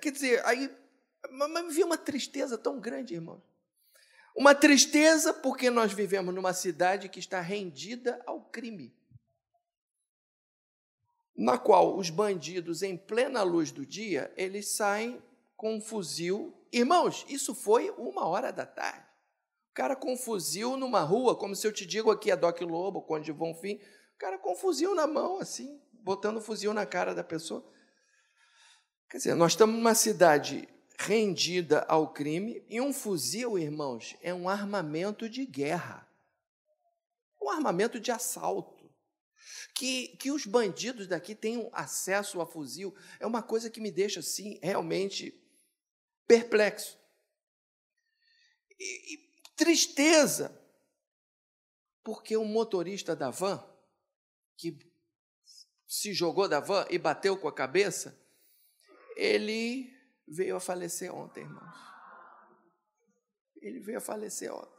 Quer 0.00 0.12
dizer, 0.12 0.44
aí 0.44 0.70
me 1.30 1.62
vi 1.70 1.82
uma 1.82 1.96
tristeza 1.96 2.56
tão 2.58 2.78
grande, 2.78 3.14
irmão. 3.14 3.42
Uma 4.36 4.54
tristeza 4.54 5.34
porque 5.34 5.70
nós 5.70 5.92
vivemos 5.92 6.32
numa 6.32 6.52
cidade 6.52 7.08
que 7.08 7.18
está 7.18 7.40
rendida 7.40 8.22
ao 8.24 8.40
crime 8.40 8.94
na 11.38 11.56
qual 11.56 11.96
os 11.96 12.10
bandidos, 12.10 12.82
em 12.82 12.96
plena 12.96 13.44
luz 13.44 13.70
do 13.70 13.86
dia, 13.86 14.32
eles 14.36 14.70
saem 14.74 15.22
com 15.56 15.76
um 15.76 15.80
fuzil. 15.80 16.52
Irmãos, 16.72 17.24
isso 17.28 17.54
foi 17.54 17.90
uma 17.90 18.26
hora 18.26 18.52
da 18.52 18.66
tarde. 18.66 19.06
cara 19.72 19.94
com 19.94 20.14
um 20.14 20.16
fuzil 20.16 20.76
numa 20.76 21.00
rua, 21.02 21.36
como 21.36 21.54
se 21.54 21.64
eu 21.64 21.72
te 21.72 21.86
digo 21.86 22.10
aqui 22.10 22.32
a 22.32 22.34
Doc 22.34 22.60
Lobo, 22.62 23.02
Conde 23.02 23.32
Bonfim, 23.32 23.76
o 23.76 24.18
cara 24.18 24.36
com 24.36 24.52
um 24.52 24.56
fuzil 24.56 24.96
na 24.96 25.06
mão, 25.06 25.38
assim, 25.38 25.80
botando 25.92 26.38
o 26.38 26.40
fuzil 26.40 26.74
na 26.74 26.84
cara 26.84 27.14
da 27.14 27.22
pessoa. 27.22 27.64
Quer 29.08 29.18
dizer, 29.18 29.34
nós 29.36 29.52
estamos 29.52 29.76
numa 29.76 29.94
cidade 29.94 30.68
rendida 30.98 31.86
ao 31.88 32.12
crime, 32.12 32.64
e 32.68 32.80
um 32.80 32.92
fuzil, 32.92 33.56
irmãos, 33.56 34.16
é 34.20 34.34
um 34.34 34.48
armamento 34.48 35.28
de 35.28 35.46
guerra, 35.46 36.04
um 37.40 37.48
armamento 37.48 38.00
de 38.00 38.10
assalto. 38.10 38.77
Que, 39.74 40.08
que 40.16 40.30
os 40.30 40.44
bandidos 40.46 41.06
daqui 41.06 41.34
tenham 41.34 41.70
acesso 41.72 42.40
a 42.40 42.46
fuzil 42.46 42.94
é 43.20 43.26
uma 43.26 43.42
coisa 43.42 43.70
que 43.70 43.80
me 43.80 43.90
deixa, 43.90 44.20
assim, 44.20 44.58
realmente 44.62 45.34
perplexo. 46.26 46.98
E, 48.78 49.14
e 49.14 49.28
tristeza, 49.56 50.56
porque 52.04 52.36
o 52.36 52.44
motorista 52.44 53.16
da 53.16 53.30
van, 53.30 53.62
que 54.56 54.78
se 55.86 56.12
jogou 56.12 56.48
da 56.48 56.60
van 56.60 56.86
e 56.90 56.98
bateu 56.98 57.36
com 57.36 57.48
a 57.48 57.54
cabeça, 57.54 58.18
ele 59.16 59.92
veio 60.26 60.56
a 60.56 60.60
falecer 60.60 61.12
ontem, 61.12 61.40
irmãos. 61.40 61.76
Ele 63.60 63.80
veio 63.80 63.98
a 63.98 64.00
falecer 64.00 64.52
ontem. 64.52 64.77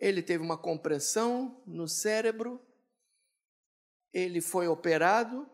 Ele 0.00 0.22
teve 0.22 0.42
uma 0.42 0.56
compressão 0.56 1.62
no 1.66 1.86
cérebro, 1.86 2.60
ele 4.12 4.40
foi 4.40 4.66
operado, 4.66 5.48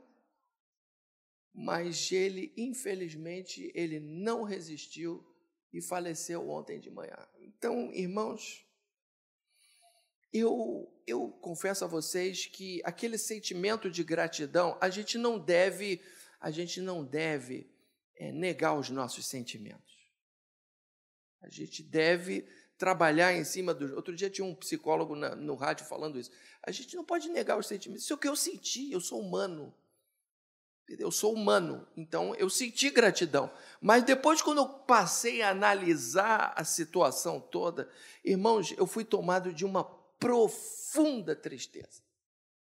mas 1.53 2.11
ele, 2.13 2.53
infelizmente, 2.57 3.71
ele 3.75 3.99
não 3.99 4.45
resistiu 4.45 5.27
e 5.73 5.83
faleceu 5.83 6.49
ontem 6.49 6.79
de 6.79 6.91
manhã. 6.91 7.17
Então, 7.41 7.93
irmãos, 7.93 8.65
eu, 10.33 10.91
eu 11.07 11.31
confesso 11.41 11.85
a 11.85 11.89
vocês 11.89 12.47
que 12.47 12.81
aquele 12.85 13.19
sentimento 13.19 13.91
de 13.91 14.05
gratidão, 14.05 14.79
a 14.81 14.89
gente 14.89 15.19
não 15.19 15.39
deve 15.39 16.01
a 16.39 16.51
gente 16.51 16.81
não 16.81 17.05
deve 17.05 17.69
é, 18.15 18.31
negar 18.31 18.79
os 18.79 18.91
nossos 18.91 19.27
sentimentos. 19.27 19.97
A 21.41 21.49
gente 21.49 21.83
deve 21.83 22.47
trabalhar 22.79 23.35
em 23.35 23.45
cima 23.45 23.73
do. 23.73 23.95
Outro 23.97 24.15
dia 24.15 24.31
tinha 24.31 24.45
um 24.45 24.55
psicólogo 24.55 25.15
na, 25.15 25.35
no 25.35 25.55
rádio 25.55 25.87
falando 25.87 26.19
isso. 26.19 26.31
A 26.63 26.71
gente 26.71 26.95
não 26.95 27.05
pode 27.05 27.29
negar 27.29 27.59
os 27.59 27.67
sentimentos. 27.67 28.05
Isso 28.05 28.13
é 28.13 28.17
o 28.17 28.19
que 28.19 28.29
eu 28.29 28.37
senti, 28.37 28.93
eu 28.93 29.01
sou 29.01 29.21
humano. 29.21 29.75
Eu 30.89 31.11
sou 31.11 31.35
humano, 31.35 31.85
então 31.97 32.33
eu 32.37 32.49
senti 32.49 32.91
gratidão. 32.91 33.51
Mas 33.81 34.05
depois, 34.05 34.41
quando 34.41 34.59
eu 34.59 34.69
passei 34.69 35.43
a 35.43 35.51
analisar 35.51 36.53
a 36.57 36.63
situação 36.63 37.41
toda, 37.41 37.91
irmãos, 38.25 38.73
eu 38.79 38.87
fui 38.87 39.05
tomado 39.05 39.53
de 39.53 39.65
uma 39.65 39.83
profunda 39.83 41.35
tristeza. 41.35 42.06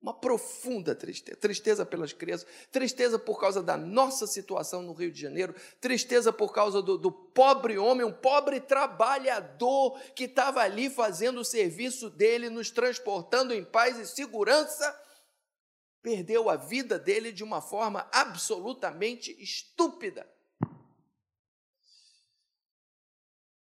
Uma 0.02 0.14
profunda 0.14 0.94
tristeza. 0.94 1.38
Tristeza 1.38 1.86
pelas 1.86 2.14
crianças, 2.14 2.48
tristeza 2.72 3.18
por 3.18 3.40
causa 3.40 3.64
da 3.64 3.76
nossa 3.76 4.28
situação 4.28 4.84
no 4.84 4.94
Rio 4.94 5.12
de 5.12 5.20
Janeiro, 5.20 5.56
tristeza 5.82 6.32
por 6.32 6.54
causa 6.54 6.82
do, 6.82 6.98
do 6.98 7.12
pobre 7.12 7.78
homem, 7.80 8.06
um 8.06 8.12
pobre 8.12 8.60
trabalhador 8.60 10.00
que 10.14 10.26
estava 10.26 10.62
ali 10.62 10.90
fazendo 10.90 11.40
o 11.40 11.46
serviço 11.46 12.10
dele, 12.12 12.50
nos 12.50 12.70
transportando 12.70 13.54
em 13.54 13.64
paz 13.64 13.98
e 13.98 14.06
segurança, 14.06 14.96
perdeu 16.02 16.48
a 16.50 16.56
vida 16.56 17.00
dele 17.00 17.32
de 17.32 17.44
uma 17.44 17.62
forma 17.62 18.08
absolutamente 18.14 19.36
estúpida. 19.42 20.30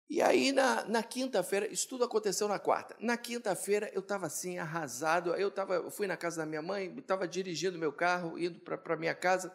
E 0.10 0.22
aí, 0.22 0.54
na, 0.54 0.86
na 0.86 1.04
quinta-feira, 1.04 1.68
isso 1.68 1.88
tudo 1.90 2.06
aconteceu 2.06 2.48
na 2.48 2.58
quarta. 2.58 2.96
Na 2.98 3.18
quinta-feira, 3.18 3.92
eu 3.94 4.00
estava 4.00 4.26
assim, 4.26 4.58
arrasado. 4.58 5.36
Eu, 5.36 5.52
tava, 5.52 5.76
eu 5.76 5.92
fui 5.92 6.08
na 6.08 6.16
casa 6.16 6.38
da 6.38 6.46
minha 6.46 6.62
mãe, 6.62 6.96
estava 6.98 7.28
dirigindo 7.28 7.78
meu 7.78 7.92
carro, 7.92 8.40
indo 8.40 8.60
para 8.62 8.94
a 8.94 8.98
minha 8.98 9.14
casa. 9.14 9.54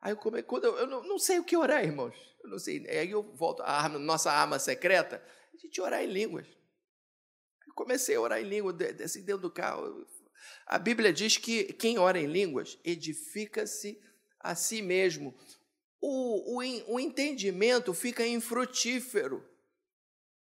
Aí 0.00 0.12
eu, 0.12 0.16
come, 0.16 0.42
quando 0.42 0.64
eu, 0.64 0.76
eu 0.76 0.86
não, 0.86 1.02
não, 1.02 1.18
sei 1.18 1.38
o 1.38 1.44
que 1.44 1.56
orar, 1.56 1.82
irmãos. 1.82 2.14
Eu 2.44 2.50
não 2.50 2.58
sei. 2.58 2.86
Aí 2.86 3.10
eu 3.10 3.22
volto, 3.34 3.62
a 3.62 3.70
arma, 3.70 3.98
nossa 3.98 4.30
arma 4.30 4.58
secreta, 4.58 5.24
a 5.54 5.56
gente 5.56 5.80
orar 5.80 6.02
em 6.02 6.06
línguas. 6.06 6.46
Eu 7.66 7.72
comecei 7.72 8.16
a 8.16 8.20
orar 8.20 8.40
em 8.40 8.44
línguas, 8.44 8.76
assim, 9.02 9.24
dentro 9.24 9.42
do 9.42 9.50
carro. 9.50 10.06
A 10.66 10.78
Bíblia 10.78 11.14
diz 11.14 11.38
que 11.38 11.72
quem 11.72 11.98
ora 11.98 12.20
em 12.20 12.26
línguas 12.26 12.78
edifica-se 12.84 13.98
a 14.38 14.54
si 14.54 14.82
mesmo. 14.82 15.34
O, 15.98 16.58
o, 16.58 16.94
o 16.94 17.00
entendimento 17.00 17.94
fica 17.94 18.26
infrutífero 18.26 19.42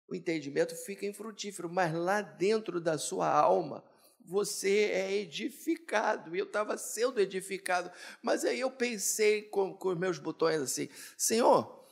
o 0.08 0.14
entendimento 0.14 0.74
fica 0.74 1.04
infrutífero, 1.04 1.68
mas 1.68 1.92
lá 1.92 2.22
dentro 2.22 2.80
da 2.80 2.96
sua 2.96 3.28
alma, 3.28 3.84
você 4.26 4.90
é 4.92 5.12
edificado. 5.14 6.34
Eu 6.34 6.46
estava 6.46 6.76
sendo 6.76 7.20
edificado. 7.20 7.90
Mas 8.22 8.44
aí 8.44 8.60
eu 8.60 8.70
pensei 8.70 9.42
com, 9.42 9.76
os 9.80 9.98
meus 9.98 10.18
botões 10.18 10.60
assim: 10.60 10.88
Senhor, 11.16 11.84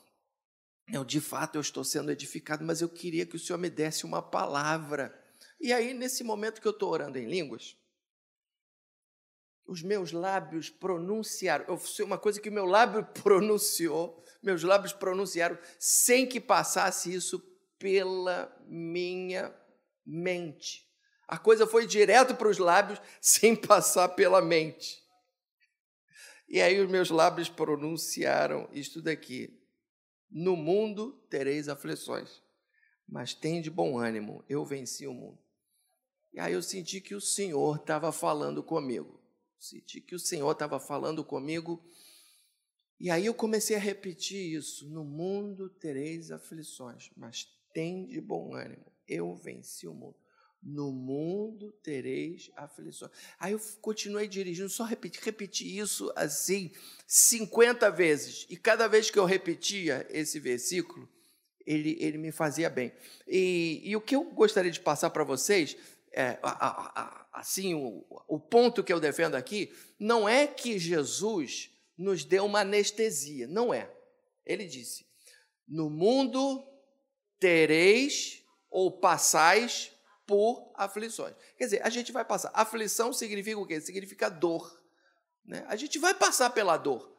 eu, 0.92 1.04
de 1.04 1.20
fato 1.20 1.56
eu 1.56 1.60
estou 1.60 1.84
sendo 1.84 2.10
edificado, 2.10 2.64
mas 2.64 2.80
eu 2.80 2.88
queria 2.88 3.24
que 3.26 3.36
o 3.36 3.38
Senhor 3.38 3.58
me 3.58 3.70
desse 3.70 4.04
uma 4.04 4.22
palavra. 4.22 5.18
E 5.60 5.72
aí, 5.72 5.94
nesse 5.94 6.22
momento 6.22 6.60
que 6.60 6.68
eu 6.68 6.72
estou 6.72 6.90
orando 6.90 7.18
em 7.18 7.26
línguas, 7.26 7.76
os 9.66 9.82
meus 9.82 10.12
lábios 10.12 10.68
pronunciaram. 10.68 11.64
Eu 11.66 12.04
uma 12.04 12.18
coisa 12.18 12.40
que 12.40 12.48
o 12.48 12.52
meu 12.52 12.66
lábio 12.66 13.04
pronunciou, 13.22 14.22
meus 14.42 14.62
lábios 14.62 14.92
pronunciaram 14.92 15.58
sem 15.78 16.26
que 16.26 16.40
passasse 16.40 17.12
isso 17.14 17.53
pela 17.78 18.54
minha 18.66 19.54
mente. 20.04 20.88
A 21.26 21.38
coisa 21.38 21.66
foi 21.66 21.86
direto 21.86 22.34
para 22.34 22.48
os 22.48 22.58
lábios 22.58 23.00
sem 23.20 23.56
passar 23.56 24.10
pela 24.10 24.42
mente. 24.42 25.02
E 26.48 26.60
aí 26.60 26.80
os 26.80 26.90
meus 26.90 27.10
lábios 27.10 27.48
pronunciaram 27.48 28.68
isto 28.72 29.00
daqui: 29.00 29.60
No 30.30 30.56
mundo 30.56 31.12
tereis 31.30 31.68
aflições, 31.68 32.42
mas 33.08 33.34
tem 33.34 33.60
de 33.60 33.70
bom 33.70 33.98
ânimo, 33.98 34.44
eu 34.48 34.64
venci 34.64 35.06
o 35.06 35.14
mundo. 35.14 35.38
E 36.32 36.40
aí 36.40 36.52
eu 36.52 36.62
senti 36.62 37.00
que 37.00 37.14
o 37.14 37.20
Senhor 37.20 37.76
estava 37.76 38.10
falando 38.10 38.62
comigo. 38.62 39.20
Senti 39.58 40.00
que 40.00 40.14
o 40.14 40.18
Senhor 40.18 40.50
estava 40.50 40.78
falando 40.78 41.24
comigo. 41.24 41.82
E 43.00 43.10
aí 43.10 43.26
eu 43.26 43.34
comecei 43.34 43.76
a 43.76 43.80
repetir 43.80 44.54
isso: 44.54 44.90
No 44.90 45.04
mundo 45.04 45.70
tereis 45.70 46.30
aflições, 46.30 47.10
mas 47.16 47.48
tem 47.74 48.06
de 48.06 48.20
bom 48.20 48.54
ânimo, 48.54 48.86
eu 49.06 49.34
venci 49.34 49.86
o 49.86 49.92
mundo. 49.92 50.16
No 50.62 50.90
mundo 50.90 51.72
tereis 51.82 52.50
aflições. 52.56 53.12
Aí 53.38 53.52
eu 53.52 53.60
continuei 53.82 54.26
dirigindo, 54.26 54.70
só 54.70 54.84
repeti, 54.84 55.20
repeti 55.22 55.78
isso 55.78 56.10
assim 56.16 56.72
50 57.06 57.90
vezes. 57.90 58.46
E 58.48 58.56
cada 58.56 58.88
vez 58.88 59.10
que 59.10 59.18
eu 59.18 59.26
repetia 59.26 60.06
esse 60.08 60.40
versículo, 60.40 61.06
ele, 61.66 61.98
ele 62.00 62.16
me 62.16 62.32
fazia 62.32 62.70
bem. 62.70 62.94
E, 63.28 63.82
e 63.84 63.94
o 63.94 64.00
que 64.00 64.16
eu 64.16 64.24
gostaria 64.24 64.70
de 64.70 64.80
passar 64.80 65.10
para 65.10 65.22
vocês, 65.22 65.76
é, 66.12 66.38
a, 66.42 66.50
a, 66.50 67.02
a, 67.02 67.26
assim, 67.40 67.74
o, 67.74 68.02
o 68.26 68.40
ponto 68.40 68.82
que 68.82 68.92
eu 68.92 69.00
defendo 69.00 69.34
aqui, 69.34 69.70
não 69.98 70.26
é 70.26 70.46
que 70.46 70.78
Jesus 70.78 71.70
nos 71.98 72.24
deu 72.24 72.46
uma 72.46 72.60
anestesia, 72.60 73.46
não 73.46 73.74
é. 73.74 73.90
Ele 74.46 74.64
disse: 74.64 75.06
No 75.68 75.90
mundo 75.90 76.73
tereis 77.44 78.42
ou 78.70 78.90
passais 78.90 79.92
por 80.26 80.72
aflições. 80.74 81.34
Quer 81.58 81.64
dizer, 81.64 81.82
a 81.84 81.90
gente 81.90 82.10
vai 82.10 82.24
passar. 82.24 82.50
Aflição 82.54 83.12
significa 83.12 83.58
o 83.58 83.66
quê? 83.66 83.82
Significa 83.82 84.30
dor. 84.30 84.82
Né? 85.44 85.62
A 85.68 85.76
gente 85.76 85.98
vai 85.98 86.14
passar 86.14 86.48
pela 86.48 86.78
dor. 86.78 87.14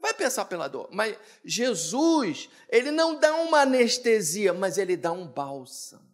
Vai 0.00 0.12
passar 0.12 0.46
pela 0.46 0.66
dor. 0.66 0.88
Mas 0.90 1.16
Jesus, 1.44 2.50
ele 2.68 2.90
não 2.90 3.16
dá 3.16 3.32
uma 3.36 3.60
anestesia, 3.60 4.52
mas 4.52 4.76
ele 4.76 4.96
dá 4.96 5.12
um 5.12 5.24
bálsamo. 5.24 6.12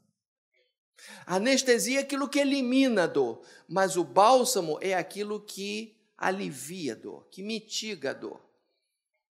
Anestesia 1.25 2.01
é 2.01 2.03
aquilo 2.03 2.29
que 2.29 2.41
elimina 2.41 3.05
a 3.05 3.07
dor, 3.07 3.43
mas 3.67 3.97
o 3.97 4.05
bálsamo 4.05 4.79
é 4.83 4.93
aquilo 4.93 5.41
que 5.41 5.97
alivia 6.15 6.93
a 6.93 6.97
dor, 6.97 7.27
que 7.31 7.43
mitiga 7.43 8.11
a 8.11 8.13
dor. 8.13 8.50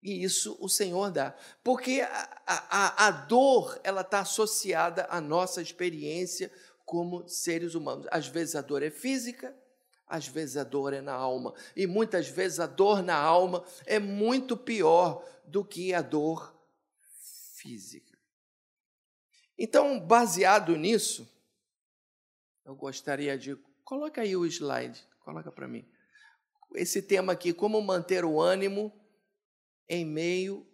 E 0.06 0.24
isso 0.24 0.56
o 0.60 0.70
Senhor 0.70 1.10
dá. 1.10 1.36
Porque 1.64 2.00
a, 2.00 2.30
a, 2.46 3.08
a 3.08 3.12
dor 3.12 3.82
ela 3.84 4.02
está 4.02 4.20
associada 4.20 5.08
à 5.10 5.20
nossa 5.20 5.64
experiência 5.64 6.52
como 6.86 7.28
seres 7.28 7.74
humanos. 7.74 8.06
Às 8.12 8.28
vezes 8.28 8.56
a 8.56 8.62
dor 8.62 8.84
é 8.84 8.92
física, 8.92 9.58
às 10.08 10.28
vezes 10.28 10.58
a 10.58 10.64
dor 10.64 10.94
é 10.94 11.02
na 11.02 11.14
alma. 11.14 11.56
E 11.76 11.88
muitas 11.88 12.28
vezes 12.28 12.60
a 12.60 12.68
dor 12.68 13.02
na 13.02 13.16
alma 13.16 13.66
é 13.88 13.98
muito 13.98 14.56
pior 14.56 15.28
do 15.44 15.66
que 15.66 15.92
a 15.92 16.04
dor 16.04 16.56
física. 17.56 18.16
Então, 19.58 20.00
baseado 20.00 20.76
nisso, 20.76 21.28
eu 22.64 22.76
gostaria 22.76 23.36
de. 23.36 23.58
Coloca 23.84 24.22
aí 24.22 24.36
o 24.38 24.46
slide, 24.46 25.04
coloca 25.22 25.52
para 25.52 25.68
mim. 25.68 25.84
Esse 26.76 27.02
tema 27.02 27.34
aqui, 27.34 27.52
como 27.52 27.82
manter 27.82 28.24
o 28.24 28.40
ânimo 28.40 28.94
em 29.88 30.06
meio 30.06 30.68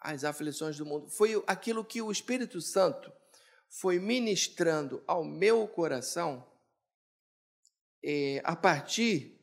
às 0.00 0.24
aflições 0.24 0.76
do 0.76 0.86
mundo. 0.86 1.08
Foi 1.08 1.42
aquilo 1.46 1.84
que 1.84 2.02
o 2.02 2.10
Espírito 2.10 2.60
Santo 2.60 3.12
foi 3.68 3.98
ministrando 3.98 5.02
ao 5.06 5.24
meu 5.24 5.66
coração 5.66 6.46
é, 8.04 8.40
a 8.44 8.54
partir 8.54 9.40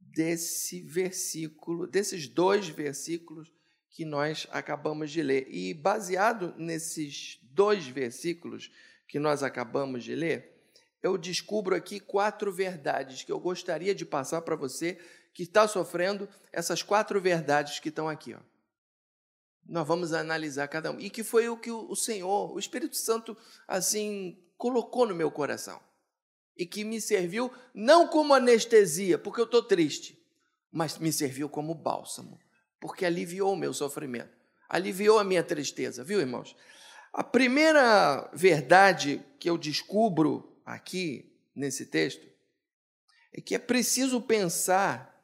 desse 0.00 0.82
versículo, 0.82 1.86
desses 1.86 2.28
dois 2.28 2.68
versículos 2.68 3.50
que 3.90 4.04
nós 4.04 4.46
acabamos 4.50 5.10
de 5.10 5.22
ler. 5.22 5.46
E 5.48 5.72
baseado 5.72 6.54
nesses 6.58 7.38
dois 7.42 7.86
versículos 7.86 8.70
que 9.06 9.18
nós 9.18 9.42
acabamos 9.42 10.04
de 10.04 10.14
ler, 10.14 10.52
eu 11.02 11.16
descubro 11.16 11.74
aqui 11.74 12.00
quatro 12.00 12.52
verdades 12.52 13.22
que 13.22 13.32
eu 13.32 13.40
gostaria 13.40 13.94
de 13.94 14.04
passar 14.04 14.42
para 14.42 14.56
você 14.56 14.98
que 15.34 15.44
está 15.44 15.66
sofrendo 15.66 16.28
essas 16.52 16.82
quatro 16.82 17.20
verdades 17.20 17.78
que 17.78 17.88
estão 17.88 18.08
aqui. 18.08 18.34
Ó. 18.34 18.51
Nós 19.66 19.86
vamos 19.86 20.12
analisar 20.12 20.68
cada 20.68 20.90
um. 20.90 21.00
E 21.00 21.08
que 21.08 21.22
foi 21.22 21.48
o 21.48 21.56
que 21.56 21.70
o 21.70 21.94
Senhor, 21.94 22.52
o 22.52 22.58
Espírito 22.58 22.96
Santo, 22.96 23.36
assim, 23.66 24.38
colocou 24.56 25.06
no 25.06 25.14
meu 25.14 25.30
coração. 25.30 25.80
E 26.56 26.66
que 26.66 26.84
me 26.84 27.00
serviu 27.00 27.50
não 27.74 28.06
como 28.06 28.34
anestesia, 28.34 29.18
porque 29.18 29.40
eu 29.40 29.44
estou 29.44 29.62
triste, 29.62 30.22
mas 30.70 30.98
me 30.98 31.12
serviu 31.12 31.48
como 31.48 31.74
bálsamo, 31.74 32.38
porque 32.80 33.04
aliviou 33.04 33.52
o 33.52 33.56
meu 33.56 33.72
sofrimento, 33.72 34.36
aliviou 34.68 35.18
a 35.18 35.24
minha 35.24 35.42
tristeza, 35.42 36.04
viu, 36.04 36.20
irmãos? 36.20 36.56
A 37.12 37.22
primeira 37.22 38.30
verdade 38.32 39.24
que 39.38 39.48
eu 39.48 39.58
descubro 39.58 40.56
aqui 40.64 41.30
nesse 41.54 41.86
texto 41.86 42.26
é 43.32 43.40
que 43.40 43.54
é 43.54 43.58
preciso 43.58 44.20
pensar, 44.20 45.22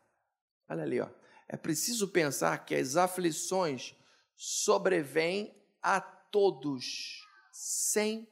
olha 0.68 0.82
ali, 0.82 1.00
ó, 1.00 1.08
é 1.48 1.56
preciso 1.56 2.08
pensar 2.08 2.64
que 2.64 2.74
as 2.74 2.96
aflições 2.96 3.94
sobrevêm 4.38 5.52
a 5.82 6.00
todos, 6.00 7.26
sem 7.50 8.26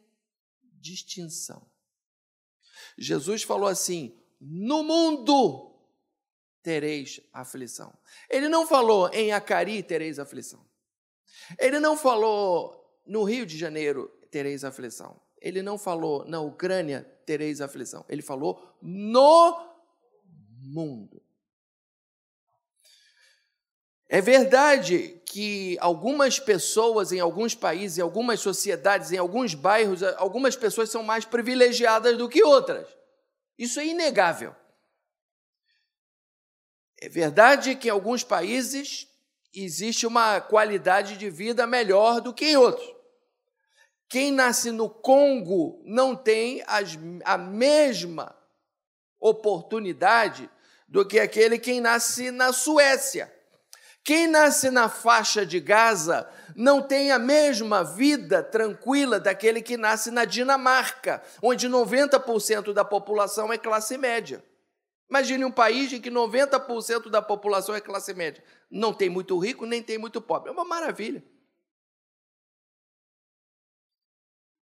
distinção. 0.81 1.69
Jesus 2.97 3.43
falou 3.43 3.69
assim: 3.69 4.17
no 4.41 4.85
mundo 4.85 5.75
tereis 6.63 7.21
aflição. 7.33 7.93
Ele 8.31 8.49
não 8.49 8.67
falou 8.67 9.09
em 9.13 9.33
Acari 9.33 9.83
tereis 9.83 10.19
aflição. 10.21 10.65
Ele 11.59 11.81
não 11.81 11.97
falou 11.97 13.03
no 13.05 13.25
Rio 13.25 13.45
de 13.45 13.59
Janeiro 13.59 14.09
tereis 14.31 14.65
aflição. 14.65 15.21
Ele 15.41 15.61
não 15.61 15.77
falou 15.77 16.25
na 16.25 16.41
Ucrânia 16.41 17.03
tereis 17.25 17.61
aflição. 17.61 18.05
Ele 18.09 18.23
falou 18.23 18.77
no 18.81 19.77
mundo. 20.61 21.26
É 24.17 24.21
verdade 24.23 25.21
que 25.27 25.77
algumas 25.79 26.41
pessoas 26.41 27.13
em 27.13 27.21
alguns 27.21 27.55
países, 27.55 27.99
em 27.99 28.01
algumas 28.01 28.41
sociedades, 28.41 29.13
em 29.13 29.19
alguns 29.19 29.53
bairros, 29.53 30.03
algumas 30.03 30.57
pessoas 30.57 30.89
são 30.89 31.03
mais 31.03 31.27
privilegiadas 31.27 32.17
do 32.17 32.27
que 32.27 32.43
outras. 32.43 32.89
Isso 33.59 33.79
é 33.79 33.85
inegável. 33.85 34.57
É 36.99 37.11
verdade 37.11 37.77
que 37.77 37.89
em 37.89 37.91
alguns 37.91 38.25
países 38.25 39.07
existe 39.53 40.07
uma 40.07 40.41
qualidade 40.41 41.19
de 41.19 41.29
vida 41.29 41.67
melhor 41.67 42.23
do 42.23 42.33
que 42.33 42.47
em 42.47 42.57
outros. 42.57 42.91
Quem 44.09 44.33
nasce 44.33 44.71
no 44.71 44.89
Congo 44.89 45.83
não 45.85 46.17
tem 46.17 46.65
as, 46.67 46.99
a 47.23 47.37
mesma 47.37 48.35
oportunidade 49.21 50.49
do 50.89 51.07
que 51.07 51.21
aquele 51.21 51.59
quem 51.59 51.83
nasce 51.83 52.31
na 52.31 52.51
Suécia. 52.51 53.36
Quem 54.07 54.29
nasce 54.29 54.71
na 54.71 54.89
faixa 54.89 55.45
de 55.45 55.59
Gaza 55.59 56.31
não 56.55 56.81
tem 56.81 57.11
a 57.11 57.19
mesma 57.19 57.83
vida 57.83 58.41
tranquila 58.41 59.19
daquele 59.19 59.61
que 59.61 59.77
nasce 59.77 60.13
na 60.13 60.25
Dinamarca, 60.25 61.21
onde 61.43 61.69
90% 61.69 62.73
da 62.73 62.85
população 62.85 63.53
é 63.53 63.59
classe 63.59 63.99
média. 63.99 64.45
Imagine 65.11 65.45
um 65.45 65.51
país 65.51 65.93
em 65.93 66.01
que 66.01 66.09
90% 66.09 67.11
da 67.11 67.21
população 67.21 67.75
é 67.75 67.81
classe 67.81 68.15
média. 68.15 68.45
Não 68.71 68.95
tem 68.95 69.11
muito 69.11 69.37
rico, 69.41 69.67
nem 69.67 69.83
tem 69.83 69.99
muito 69.99 70.21
pobre. 70.21 70.51
É 70.51 70.53
uma 70.53 70.65
maravilha. 70.65 71.21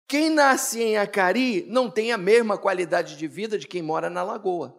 Quem 0.09 0.29
nasce 0.29 0.83
em 0.83 0.97
Acari 0.97 1.65
não 1.69 1.89
tem 1.89 2.11
a 2.11 2.17
mesma 2.17 2.57
qualidade 2.57 3.15
de 3.15 3.29
vida 3.29 3.57
de 3.57 3.65
quem 3.65 3.81
mora 3.81 4.09
na 4.09 4.23
Lagoa. 4.23 4.77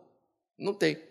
Não 0.59 0.75
tem. 0.75 1.03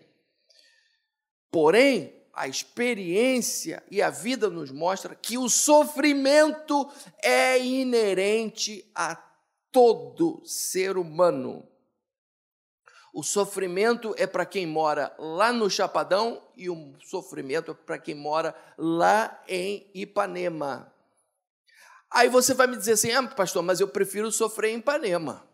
Porém, 1.50 2.21
a 2.32 2.48
experiência 2.48 3.82
e 3.90 4.00
a 4.00 4.10
vida 4.10 4.48
nos 4.48 4.70
mostra 4.70 5.14
que 5.14 5.36
o 5.36 5.48
sofrimento 5.48 6.90
é 7.22 7.58
inerente 7.58 8.90
a 8.94 9.16
todo 9.70 10.42
ser 10.44 10.96
humano. 10.96 11.68
O 13.12 13.22
sofrimento 13.22 14.14
é 14.16 14.26
para 14.26 14.46
quem 14.46 14.66
mora 14.66 15.14
lá 15.18 15.52
no 15.52 15.68
Chapadão 15.68 16.42
e 16.56 16.70
o 16.70 16.94
sofrimento 17.00 17.72
é 17.72 17.74
para 17.74 17.98
quem 17.98 18.14
mora 18.14 18.56
lá 18.78 19.42
em 19.46 19.90
Ipanema. 19.94 20.90
Aí 22.10 22.28
você 22.28 22.54
vai 22.54 22.66
me 22.66 22.76
dizer 22.76 22.92
assim: 22.92 23.12
ah, 23.12 23.26
pastor, 23.28 23.62
mas 23.62 23.80
eu 23.80 23.88
prefiro 23.88 24.32
sofrer 24.32 24.70
em 24.70 24.78
Ipanema. 24.78 25.46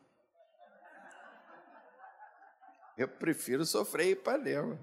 Eu 2.97 3.09
prefiro 3.09 3.65
sofrer 3.65 4.07
em 4.07 4.11
Ipanema. 4.11 4.79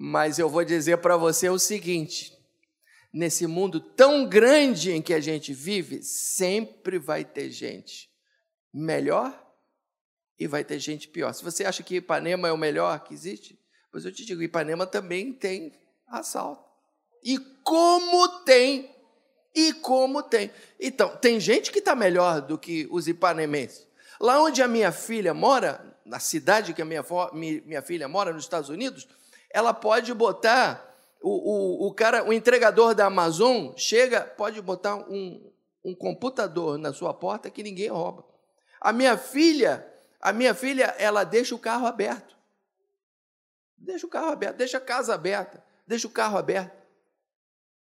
Mas 0.00 0.38
eu 0.38 0.48
vou 0.48 0.64
dizer 0.64 0.98
para 0.98 1.16
você 1.16 1.48
o 1.48 1.58
seguinte: 1.58 2.32
nesse 3.12 3.48
mundo 3.48 3.80
tão 3.80 4.28
grande 4.28 4.92
em 4.92 5.02
que 5.02 5.12
a 5.12 5.18
gente 5.18 5.52
vive, 5.52 6.04
sempre 6.04 7.00
vai 7.00 7.24
ter 7.24 7.50
gente 7.50 8.08
melhor 8.72 9.44
e 10.38 10.46
vai 10.46 10.62
ter 10.62 10.78
gente 10.78 11.08
pior. 11.08 11.32
Se 11.32 11.42
você 11.42 11.64
acha 11.64 11.82
que 11.82 11.96
Ipanema 11.96 12.46
é 12.46 12.52
o 12.52 12.56
melhor 12.56 13.00
que 13.00 13.12
existe, 13.12 13.58
pois 13.90 14.04
eu 14.04 14.12
te 14.12 14.24
digo, 14.24 14.40
Ipanema 14.40 14.86
também 14.86 15.32
tem 15.32 15.72
assalto. 16.06 16.62
E 17.24 17.36
como 17.64 18.28
tem, 18.44 18.94
e 19.52 19.72
como 19.72 20.22
tem. 20.22 20.52
Então, 20.78 21.16
tem 21.16 21.40
gente 21.40 21.72
que 21.72 21.80
está 21.80 21.96
melhor 21.96 22.40
do 22.40 22.56
que 22.56 22.86
os 22.92 23.08
ipanemenses. 23.08 23.88
Lá 24.20 24.40
onde 24.40 24.62
a 24.62 24.68
minha 24.68 24.92
filha 24.92 25.34
mora, 25.34 25.98
na 26.04 26.20
cidade 26.20 26.72
que 26.72 26.82
a 26.82 26.84
minha, 26.84 27.04
minha 27.32 27.82
filha 27.82 28.06
mora, 28.06 28.32
nos 28.32 28.44
Estados 28.44 28.68
Unidos, 28.68 29.08
ela 29.50 29.72
pode 29.72 30.12
botar 30.14 30.84
o, 31.20 31.84
o, 31.84 31.88
o 31.88 31.94
cara, 31.94 32.24
o 32.24 32.32
entregador 32.32 32.94
da 32.94 33.06
Amazon 33.06 33.72
chega, 33.76 34.20
pode 34.22 34.60
botar 34.62 34.96
um, 34.96 35.52
um 35.84 35.94
computador 35.94 36.78
na 36.78 36.92
sua 36.92 37.12
porta 37.12 37.50
que 37.50 37.62
ninguém 37.62 37.88
rouba. 37.88 38.24
A 38.80 38.92
minha 38.92 39.16
filha, 39.16 39.86
a 40.20 40.32
minha 40.32 40.54
filha, 40.54 40.94
ela 40.98 41.24
deixa 41.24 41.54
o 41.54 41.58
carro 41.58 41.86
aberto. 41.86 42.36
Deixa 43.76 44.06
o 44.06 44.10
carro 44.10 44.30
aberto, 44.30 44.56
deixa 44.56 44.78
a 44.78 44.80
casa 44.80 45.14
aberta, 45.14 45.62
deixa 45.86 46.06
o 46.06 46.10
carro 46.10 46.38
aberto. 46.38 46.76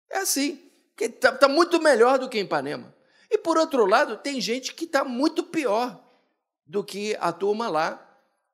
É 0.10 0.20
assim, 0.20 0.72
está 1.00 1.32
tá 1.32 1.48
muito 1.48 1.82
melhor 1.82 2.20
do 2.20 2.30
que 2.30 2.38
em 2.38 2.44
Ipanema. 2.44 2.94
E 3.30 3.38
por 3.38 3.58
outro 3.58 3.86
lado, 3.86 4.18
tem 4.18 4.42
gente 4.42 4.74
que 4.74 4.86
está 4.86 5.04
muito 5.04 5.44
pior 5.44 6.04
do 6.66 6.84
que 6.84 7.16
a 7.20 7.32
turma 7.32 7.70
lá 7.70 8.06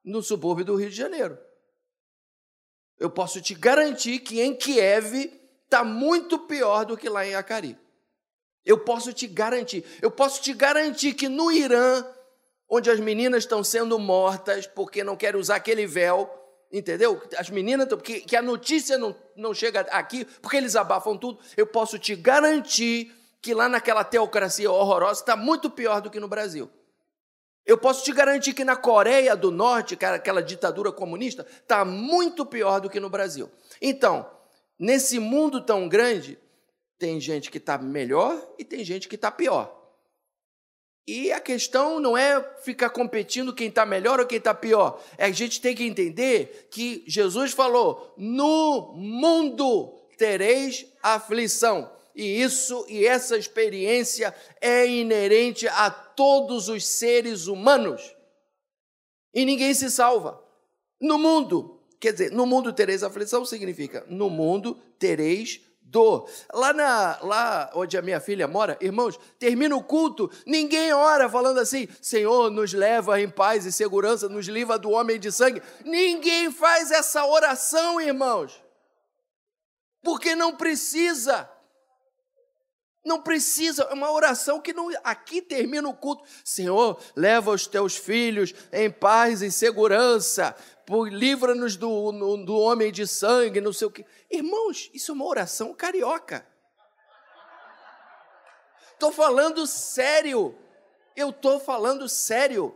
no 0.04 0.22
subúrbio 0.22 0.66
do 0.66 0.76
Rio 0.76 0.90
de 0.90 0.96
Janeiro. 0.96 1.38
Eu 3.00 3.10
posso 3.10 3.42
te 3.42 3.54
garantir 3.54 4.20
que 4.20 4.42
em 4.42 4.56
Kiev 4.56 5.32
está 5.66 5.84
muito 5.84 6.40
pior 6.40 6.86
do 6.86 6.96
que 6.96 7.10
lá 7.10 7.26
em 7.26 7.36
Acari. 7.36 7.78
Eu 8.66 8.80
posso 8.80 9.14
te 9.14 9.28
garantir. 9.28 9.86
Eu 10.02 10.10
posso 10.10 10.42
te 10.42 10.54
garantir 10.54 11.14
que 11.14 11.30
no 11.30 11.52
Irã, 11.52 12.06
onde 12.70 12.90
as 12.90 13.00
meninas 13.00 13.44
estão 13.44 13.64
sendo 13.64 14.00
mortas 14.00 14.66
porque 14.66 15.04
não 15.04 15.16
querem 15.16 15.40
usar 15.40 15.58
aquele 15.58 15.86
véu, 15.86 16.30
entendeu? 16.72 17.22
As 17.38 17.50
meninas, 17.50 17.88
que, 18.02 18.22
que 18.22 18.36
a 18.36 18.42
notícia 18.42 18.98
não, 18.98 19.16
não 19.36 19.54
chega 19.54 19.82
aqui 19.82 20.26
porque 20.42 20.58
eles 20.58 20.76
abafam 20.76 21.18
tudo. 21.18 21.40
Eu 21.56 21.68
posso 21.68 22.00
te 22.00 22.16
garantir 22.16 23.14
que 23.42 23.54
lá 23.54 23.70
naquela 23.70 24.04
teocracia 24.04 24.72
horrorosa 24.72 25.20
está 25.20 25.36
muito 25.36 25.70
pior 25.70 26.02
do 26.02 26.10
que 26.10 26.20
no 26.20 26.28
Brasil. 26.28 26.70
Eu 27.65 27.78
posso 27.78 28.04
te 28.04 28.12
garantir 28.12 28.54
que 28.54 28.63
na 28.63 28.75
Coreia 28.75 29.36
do 29.36 29.49
Norte, 29.49 29.97
aquela 29.99 30.41
ditadura 30.41 30.91
comunista, 30.91 31.45
está 31.62 31.84
muito 31.84 32.45
pior 32.45 32.80
do 32.80 32.89
que 32.89 32.99
no 32.99 33.10
Brasil. 33.10 33.49
Então, 33.82 34.30
nesse 34.78 35.17
mundo 35.17 35.65
tão 35.65 35.89
grande, 35.89 36.38
tem 36.99 37.19
gente 37.19 37.49
que 37.49 37.58
está 37.58 37.78
melhor 37.78 38.39
e 38.60 38.63
tem 38.63 38.84
gente 38.84 39.08
que 39.08 39.15
está 39.15 39.32
pior. 39.32 39.84
E 41.08 41.32
a 41.32 41.39
questão 41.39 41.99
não 41.99 42.17
é 42.17 42.41
ficar 42.63 42.89
competindo 42.89 43.54
quem 43.54 43.67
está 43.67 43.86
melhor 43.86 44.19
ou 44.19 44.25
quem 44.25 44.39
está 44.39 44.54
pior. 44.54 44.99
É 45.17 45.25
a 45.25 45.32
gente 45.32 45.62
tem 45.62 45.75
que 45.75 45.84
entender 45.84 46.67
que 46.71 47.04
Jesus 47.08 47.51
falou: 47.51 48.13
no 48.17 48.93
mundo 48.95 49.93
tereis 50.17 50.86
aflição. 51.04 51.91
E 52.15 52.41
isso 52.41 52.86
e 52.88 53.06
essa 53.06 53.38
experiência 53.38 54.34
é 54.62 54.88
inerente 54.88 55.67
a 55.67 55.91
todos 55.91 56.69
os 56.69 56.86
seres 56.86 57.47
humanos. 57.47 58.15
E 59.34 59.43
ninguém 59.43 59.73
se 59.73 59.91
salva. 59.91 60.41
No 61.01 61.17
mundo, 61.17 61.82
quer 61.99 62.13
dizer, 62.13 62.32
no 62.32 62.45
mundo 62.45 62.71
tereis 62.71 63.04
aflição 63.04 63.43
significa 63.43 64.06
no 64.08 64.30
mundo 64.30 64.75
tereis 64.97 65.60
dor. 65.82 66.30
Lá, 66.54 66.71
na, 66.71 67.19
lá 67.21 67.71
onde 67.73 67.97
a 67.97 68.01
minha 68.01 68.19
filha 68.19 68.47
mora, 68.47 68.78
irmãos, 68.82 69.19
termina 69.38 69.75
o 69.75 69.84
culto, 69.84 70.32
ninguém 70.45 70.93
ora 70.93 71.30
falando 71.30 71.60
assim: 71.60 71.88
Senhor, 72.01 72.49
nos 72.49 72.73
leva 72.73 73.19
em 73.21 73.30
paz 73.30 73.65
e 73.65 73.71
segurança, 73.71 74.30
nos 74.30 74.47
livra 74.47 74.80
do 74.80 74.89
homem 74.89 75.19
de 75.19 75.32
sangue. 75.32 75.62
Ninguém 75.84 76.51
faz 76.51 76.91
essa 76.91 77.25
oração, 77.25 77.99
irmãos, 77.99 78.63
porque 80.01 80.34
não 80.34 80.56
precisa. 80.56 81.49
Não 83.06 83.22
precisa, 83.22 83.84
é 83.84 83.94
uma 83.94 84.12
oração 84.12 84.60
que 84.60 84.74
não. 84.74 84.89
Aqui 85.04 85.39
termina 85.39 85.88
o 85.88 85.94
culto. 85.94 86.24
Senhor, 86.44 87.00
leva 87.15 87.52
os 87.52 87.68
teus 87.68 87.96
filhos 87.96 88.54
em 88.74 88.89
paz 88.89 89.44
e 89.44 89.52
segurança. 89.52 90.56
Livra-nos 91.12 91.76
do, 91.76 92.12
do 92.44 92.58
homem 92.58 92.91
de 92.91 93.06
sangue, 93.06 93.62
não 93.62 93.72
sei 93.72 93.88
o 93.88 93.91
quê. 93.91 94.06
Irmãos, 94.30 94.89
isso 94.91 95.12
é 95.12 95.13
uma 95.13 95.26
oração 95.26 95.72
carioca. 95.74 96.48
Estou 98.94 99.12
falando 99.12 99.68
sério. 99.68 100.58
Eu 101.15 101.30
estou 101.30 101.60
falando 101.60 102.10
sério. 102.10 102.76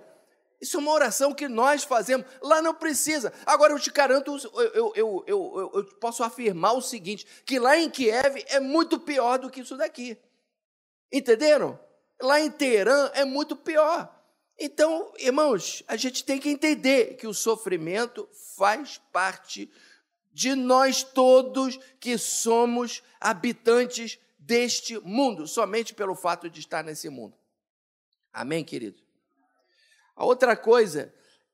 Isso 0.61 0.75
é 0.75 0.79
uma 0.79 0.91
oração 0.91 1.33
que 1.33 1.47
nós 1.47 1.83
fazemos. 1.83 2.25
Lá 2.41 2.61
não 2.61 2.73
precisa. 2.73 3.31
Agora 3.45 3.71
eu 3.71 3.79
te 3.79 3.91
garanto, 3.91 4.37
eu, 4.53 4.93
eu, 4.95 5.23
eu, 5.25 5.71
eu, 5.73 5.85
posso 5.99 6.23
afirmar 6.23 6.73
o 6.73 6.81
seguinte: 6.81 7.25
que 7.45 7.59
lá 7.59 7.77
em 7.77 7.89
Kiev 7.89 8.43
é 8.47 8.59
muito 8.59 8.99
pior 8.99 9.39
do 9.39 9.49
que 9.49 9.61
isso 9.61 9.77
daqui. 9.77 10.17
Entenderam? 11.11 11.79
Lá 12.21 12.41
em 12.41 12.51
Teherã 12.51 13.09
é 13.13 13.23
muito 13.23 13.55
pior. 13.55 14.13
Então, 14.59 15.13
irmãos, 15.17 15.81
a 15.87 15.95
gente 15.95 16.25
tem 16.25 16.37
que 16.37 16.49
entender 16.49 17.15
que 17.15 17.25
o 17.25 17.33
sofrimento 17.33 18.27
faz 18.57 18.99
parte 19.13 19.71
de 20.33 20.53
nós 20.53 21.01
todos 21.01 21.79
que 21.97 22.17
somos 22.17 23.01
habitantes 23.21 24.19
deste 24.37 24.99
mundo, 24.99 25.47
somente 25.47 25.93
pelo 25.93 26.13
fato 26.13 26.49
de 26.49 26.59
estar 26.59 26.83
nesse 26.83 27.07
mundo. 27.09 27.37
Amém, 28.33 28.63
querido? 28.65 29.08
A 30.19 30.25
outra 30.25 30.53
coisa 30.53 31.13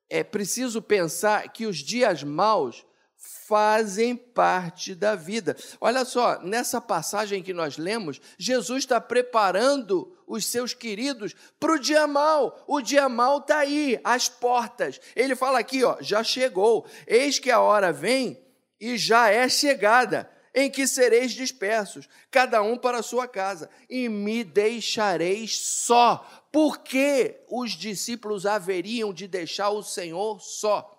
é 0.10 0.23
preciso 0.23 0.82
pensar 0.82 1.54
que 1.54 1.67
os 1.67 1.78
dias 1.78 2.23
maus 2.23 2.84
fazem 3.15 4.15
parte 4.15 4.95
da 4.95 5.13
vida. 5.13 5.56
Olha 5.80 6.04
só, 6.04 6.41
nessa 6.41 6.82
passagem 6.82 7.43
que 7.43 7.54
nós 7.54 7.78
lemos, 7.78 8.19
Jesus 8.39 8.80
está 8.80 8.99
preparando 8.99 10.17
os 10.25 10.47
seus 10.47 10.73
queridos 10.73 11.36
para 11.60 11.73
o 11.73 11.80
dia 11.80 12.08
mal. 12.08 12.63
O 12.67 12.82
dia 12.82 13.08
mal 13.08 13.38
está 13.38 13.60
aí, 13.60 13.99
às 14.04 14.28
portas. 14.28 14.99
Ele 15.15 15.36
fala 15.36 15.60
aqui, 15.60 15.84
ó, 15.84 15.97
já 16.01 16.23
chegou. 16.23 16.88
Eis 17.06 17.38
que 17.38 17.51
a 17.51 17.60
hora 17.60 17.93
vem 17.93 18.43
e 18.82 18.97
já 18.97 19.30
é 19.30 19.47
chegada 19.47 20.28
em 20.55 20.71
que 20.71 20.87
sereis 20.87 21.33
dispersos, 21.33 22.07
cada 22.31 22.61
um 22.61 22.77
para 22.77 22.99
a 22.99 23.03
sua 23.03 23.27
casa, 23.27 23.69
e 23.89 24.07
me 24.07 24.41
deixareis 24.41 25.59
só. 25.59 26.25
Porque 26.49 27.43
os 27.49 27.71
discípulos 27.71 28.45
haveriam 28.45 29.13
de 29.13 29.27
deixar 29.27 29.69
o 29.71 29.83
Senhor 29.83 30.39
só? 30.39 30.89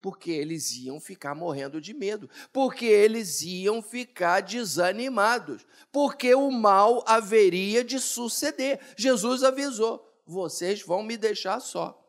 Porque 0.00 0.30
eles 0.30 0.74
iam 0.78 0.98
ficar 0.98 1.34
morrendo 1.34 1.80
de 1.80 1.92
medo, 1.92 2.28
porque 2.50 2.86
eles 2.86 3.42
iam 3.42 3.82
ficar 3.82 4.40
desanimados, 4.40 5.64
porque 5.92 6.34
o 6.34 6.50
mal 6.50 7.04
haveria 7.06 7.84
de 7.84 8.00
suceder. 8.00 8.80
Jesus 8.96 9.44
avisou: 9.44 10.02
vocês 10.26 10.82
vão 10.82 11.02
me 11.02 11.16
deixar 11.18 11.60
só 11.60 12.02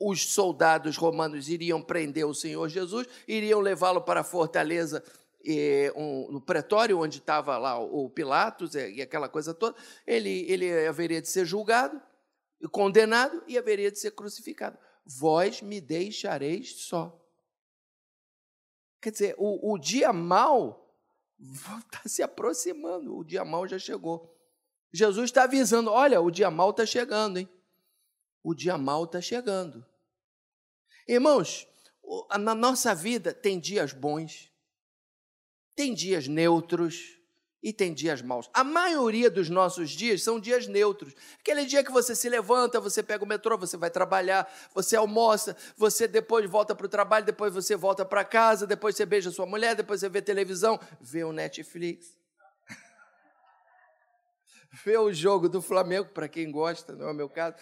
os 0.00 0.28
soldados 0.32 0.96
romanos 0.96 1.48
iriam 1.48 1.82
prender 1.82 2.24
o 2.24 2.34
Senhor 2.34 2.68
Jesus, 2.68 3.06
iriam 3.26 3.60
levá-lo 3.60 4.00
para 4.00 4.20
a 4.20 4.24
fortaleza 4.24 5.02
e, 5.50 5.90
um, 5.96 6.30
no 6.30 6.40
pretório 6.42 7.00
onde 7.00 7.16
estava 7.16 7.56
lá 7.56 7.78
o 7.78 8.10
Pilatos 8.10 8.74
e 8.74 9.00
aquela 9.00 9.30
coisa 9.30 9.54
toda, 9.54 9.74
ele, 10.06 10.44
ele 10.46 10.86
haveria 10.86 11.22
de 11.22 11.28
ser 11.28 11.46
julgado, 11.46 11.98
condenado 12.70 13.42
e 13.48 13.56
haveria 13.56 13.90
de 13.90 13.98
ser 13.98 14.10
crucificado. 14.10 14.78
Vós 15.06 15.62
me 15.62 15.80
deixareis 15.80 16.82
só. 16.82 17.18
Quer 19.00 19.10
dizer, 19.10 19.34
o, 19.38 19.72
o 19.72 19.78
dia 19.78 20.12
mal 20.12 20.94
está 21.40 22.02
se 22.06 22.22
aproximando, 22.22 23.16
o 23.16 23.24
dia 23.24 23.42
mal 23.42 23.66
já 23.66 23.78
chegou. 23.78 24.36
Jesus 24.92 25.30
está 25.30 25.44
avisando: 25.44 25.90
olha, 25.90 26.20
o 26.20 26.30
dia 26.30 26.50
mal 26.50 26.70
está 26.70 26.84
chegando, 26.84 27.38
hein? 27.38 27.48
O 28.42 28.52
dia 28.54 28.76
mal 28.76 29.04
está 29.04 29.20
chegando. 29.20 29.84
Irmãos, 31.06 31.66
na 32.38 32.54
nossa 32.54 32.94
vida 32.94 33.32
tem 33.32 33.58
dias 33.58 33.94
bons, 33.94 34.47
tem 35.78 35.94
dias 35.94 36.26
neutros 36.26 37.20
e 37.62 37.72
tem 37.72 37.94
dias 37.94 38.20
maus. 38.20 38.50
A 38.52 38.64
maioria 38.64 39.30
dos 39.30 39.48
nossos 39.48 39.90
dias 39.90 40.24
são 40.24 40.40
dias 40.40 40.66
neutros. 40.66 41.14
Aquele 41.38 41.64
dia 41.64 41.84
que 41.84 41.92
você 41.92 42.16
se 42.16 42.28
levanta, 42.28 42.80
você 42.80 43.00
pega 43.00 43.22
o 43.22 43.28
metrô, 43.28 43.56
você 43.56 43.76
vai 43.76 43.88
trabalhar, 43.88 44.52
você 44.74 44.96
almoça, 44.96 45.56
você 45.76 46.08
depois 46.08 46.50
volta 46.50 46.74
para 46.74 46.86
o 46.86 46.88
trabalho, 46.88 47.24
depois 47.24 47.54
você 47.54 47.76
volta 47.76 48.04
para 48.04 48.24
casa, 48.24 48.66
depois 48.66 48.96
você 48.96 49.06
beija 49.06 49.30
sua 49.30 49.46
mulher, 49.46 49.76
depois 49.76 50.00
você 50.00 50.08
vê 50.08 50.20
televisão, 50.20 50.80
vê 51.00 51.22
o 51.22 51.32
Netflix. 51.32 52.18
vê 54.84 54.98
o 54.98 55.12
jogo 55.12 55.48
do 55.48 55.62
Flamengo, 55.62 56.08
para 56.08 56.26
quem 56.26 56.50
gosta, 56.50 56.96
não 56.96 57.06
é 57.06 57.12
o 57.12 57.14
meu 57.14 57.28
caso 57.28 57.54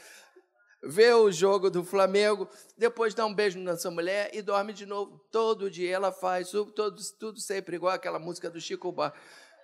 vê 0.87 1.13
o 1.13 1.31
jogo 1.31 1.71
do 1.71 1.85
Flamengo, 1.85 2.49
depois 2.77 3.15
dá 3.15 3.27
um 3.27 3.35
beijo 3.35 3.59
na 3.59 3.77
sua 3.77 3.91
mulher 3.91 4.31
e 4.33 4.41
dorme 4.41 4.73
de 4.73 4.87
novo. 4.87 5.21
Todo 5.31 5.71
dia 5.71 5.95
ela 5.95 6.13
faz 6.13 6.51
tudo, 6.51 6.73
tudo 7.19 7.41
sempre 7.41 7.77
igual 7.77 7.95
aquela 7.95 8.19
música 8.19 8.49
do 8.49 8.61
Chico 8.61 8.93
Bar. 8.93 9.13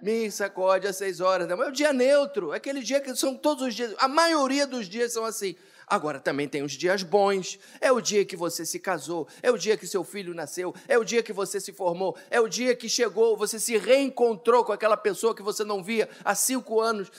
Me 0.00 0.30
sacode 0.32 0.86
às 0.86 0.96
seis 0.96 1.20
horas 1.20 1.46
da 1.46 1.56
manhã. 1.56 1.68
É 1.68 1.70
o 1.70 1.74
dia 1.74 1.92
neutro, 1.92 2.52
é 2.52 2.56
aquele 2.56 2.80
dia 2.80 3.00
que 3.00 3.14
são 3.14 3.36
todos 3.36 3.68
os 3.68 3.74
dias. 3.74 3.94
A 3.98 4.08
maioria 4.08 4.66
dos 4.66 4.88
dias 4.88 5.12
são 5.12 5.24
assim. 5.24 5.54
Agora 5.86 6.18
também 6.18 6.48
tem 6.48 6.62
os 6.62 6.72
dias 6.72 7.02
bons. 7.02 7.58
É 7.80 7.92
o 7.92 8.00
dia 8.00 8.24
que 8.24 8.34
você 8.34 8.66
se 8.66 8.80
casou, 8.80 9.28
é 9.42 9.50
o 9.50 9.58
dia 9.58 9.76
que 9.76 9.86
seu 9.86 10.02
filho 10.02 10.34
nasceu, 10.34 10.74
é 10.88 10.98
o 10.98 11.04
dia 11.04 11.22
que 11.22 11.32
você 11.32 11.60
se 11.60 11.72
formou, 11.72 12.16
é 12.30 12.40
o 12.40 12.48
dia 12.48 12.74
que 12.74 12.88
chegou, 12.88 13.36
você 13.36 13.60
se 13.60 13.76
reencontrou 13.76 14.64
com 14.64 14.72
aquela 14.72 14.96
pessoa 14.96 15.34
que 15.34 15.42
você 15.42 15.62
não 15.62 15.84
via 15.84 16.08
há 16.24 16.34
cinco 16.34 16.80
anos. 16.80 17.10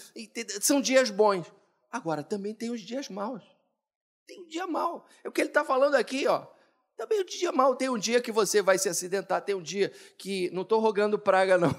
São 0.60 0.82
dias 0.82 1.10
bons. 1.10 1.46
Agora 1.92 2.24
também 2.24 2.54
tem 2.54 2.72
os 2.72 2.82
dias 2.82 3.08
maus. 3.08 3.53
Tem 4.26 4.42
um 4.42 4.48
dia 4.48 4.68
mal. 4.68 5.06
É 5.24 5.30
o 5.30 5.32
que 5.32 5.42
ele 5.42 5.50
está 5.50 5.64
falando 5.64 5.96
aqui, 5.96 6.28
ó. 6.28 6.46
Também 6.96 7.20
o 7.20 7.26
dia 7.26 7.52
mal. 7.52 7.76
Tem 7.76 7.90
um 7.90 7.98
dia 7.98 8.22
que 8.22 8.32
você 8.32 8.62
vai 8.62 8.78
se 8.78 8.88
acidentar, 8.88 9.42
tem 9.42 9.56
um 9.56 9.62
dia 9.62 9.92
que. 10.18 10.50
Não 10.52 10.62
estou 10.62 10.80
rogando 10.80 11.20
praga, 11.20 11.58
não. 11.58 11.74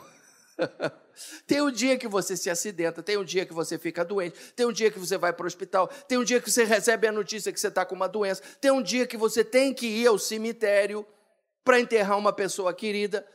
tem 1.46 1.61
um 1.61 1.70
dia 1.70 1.96
que 1.98 2.09
você 2.09 2.37
se 2.37 2.50
acidenta, 2.50 3.02
tem 3.02 3.16
um 3.16 3.24
dia 3.24 3.46
que 3.46 3.52
você 3.52 3.78
fica 3.78 4.04
doente, 4.04 4.38
tem 4.52 4.66
um 4.66 4.72
dia 4.72 4.90
que 4.90 4.98
você 4.98 5.16
vai 5.16 5.33
para 5.33 5.44
o 5.44 5.46
hospital, 5.46 5.88
tem 6.09 6.18
um 6.18 6.24
dia 6.24 6.40
que 6.40 6.50
você 6.50 6.64
recebe 6.64 7.07
a 7.07 7.12
notícia 7.12 7.52
que 7.52 7.59
você 7.59 7.68
está 7.68 7.85
com 7.85 7.94
uma 7.94 8.09
doença, 8.09 8.42
tem 8.61 8.70
um 8.70 8.83
dia 8.83 9.07
que 9.07 9.16
você 9.16 9.44
tem 9.44 9.72
que 9.72 9.87
ir 9.87 10.07
ao 10.07 10.18
cemitério 10.18 11.07
para 11.64 11.80
enterrar 11.80 12.18
uma 12.18 12.33
pessoa 12.33 12.74
querida. 12.74 13.26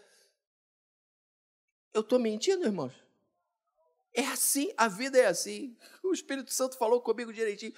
Eu 1.93 2.02
estou 2.02 2.19
mentindo, 2.19 2.65
irmãos? 2.65 2.93
É 4.13 4.26
assim, 4.28 4.72
a 4.78 4.88
vida 4.88 5.17
é 5.17 5.26
assim. 5.26 5.76
O 6.04 6.13
Espírito 6.13 6.52
Santo 6.54 6.78
falou 6.78 7.02
comigo 7.02 7.34
direitinho. 7.34 7.74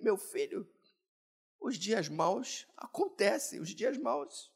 Meu 0.00 0.16
filho, 0.16 0.68
os 1.60 1.78
dias 1.78 2.08
maus 2.08 2.66
acontecem, 2.76 3.60
os 3.60 3.70
dias 3.70 3.98
maus. 3.98 4.50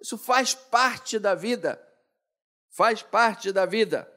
Isso 0.00 0.16
faz 0.16 0.54
parte 0.54 1.18
da 1.18 1.34
vida. 1.34 1.80
Faz 2.70 3.02
parte 3.02 3.52
da 3.52 3.66
vida. 3.66 4.10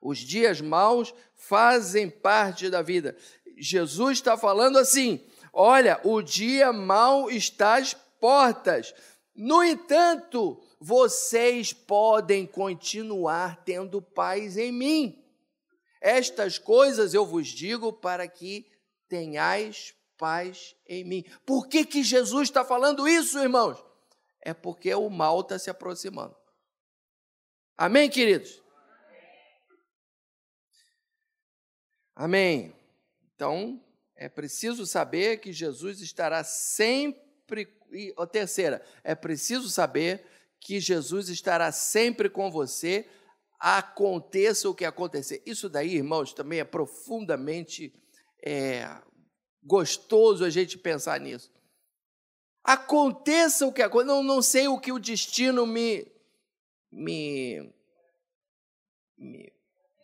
Os 0.00 0.18
dias 0.18 0.60
maus 0.60 1.12
fazem 1.34 2.08
parte 2.08 2.70
da 2.70 2.82
vida. 2.82 3.16
Jesus 3.56 4.18
está 4.18 4.36
falando 4.36 4.78
assim: 4.78 5.24
olha, 5.52 6.00
o 6.04 6.22
dia 6.22 6.72
mau 6.72 7.30
está 7.30 7.76
às 7.76 7.94
portas. 7.94 8.94
No 9.34 9.62
entanto, 9.62 10.60
vocês 10.80 11.72
podem 11.72 12.46
continuar 12.46 13.62
tendo 13.64 14.00
paz 14.00 14.56
em 14.56 14.72
mim. 14.72 15.24
Estas 16.00 16.58
coisas 16.58 17.14
eu 17.14 17.26
vos 17.26 17.48
digo 17.48 17.92
para 17.92 18.26
que 18.26 18.66
tenhais 19.08 19.94
paz 20.18 20.74
em 20.86 21.04
mim. 21.04 21.24
Por 21.46 21.68
que, 21.68 21.86
que 21.86 22.02
Jesus 22.02 22.48
está 22.48 22.64
falando 22.64 23.08
isso, 23.08 23.38
irmãos? 23.38 23.82
É 24.40 24.52
porque 24.52 24.92
o 24.94 25.08
mal 25.08 25.40
está 25.40 25.58
se 25.58 25.70
aproximando. 25.70 26.36
Amém, 27.76 28.10
queridos? 28.10 28.60
Amém. 32.14 32.74
Então, 33.34 33.80
é 34.16 34.28
preciso 34.28 34.84
saber 34.84 35.38
que 35.38 35.52
Jesus 35.52 36.00
estará 36.00 36.42
sempre. 36.42 37.72
E 37.92 38.12
a 38.18 38.26
terceira, 38.26 38.84
é 39.04 39.14
preciso 39.14 39.70
saber 39.70 40.26
que 40.60 40.80
Jesus 40.80 41.28
estará 41.28 41.70
sempre 41.70 42.28
com 42.28 42.50
você, 42.50 43.08
aconteça 43.60 44.68
o 44.68 44.74
que 44.74 44.84
acontecer. 44.84 45.40
Isso 45.46 45.68
daí, 45.68 45.94
irmãos, 45.94 46.32
também 46.32 46.58
é 46.58 46.64
profundamente 46.64 47.94
é, 48.44 49.00
gostoso 49.68 50.44
a 50.44 50.50
gente 50.50 50.78
pensar 50.78 51.20
nisso. 51.20 51.52
Aconteça 52.64 53.66
o 53.66 53.72
que 53.72 53.82
aconteça, 53.82 54.14
não, 54.14 54.22
não 54.22 54.42
sei 54.42 54.66
o 54.66 54.80
que 54.80 54.90
o 54.90 54.98
destino 54.98 55.66
me, 55.66 56.10
me, 56.90 57.72
me, 59.16 59.52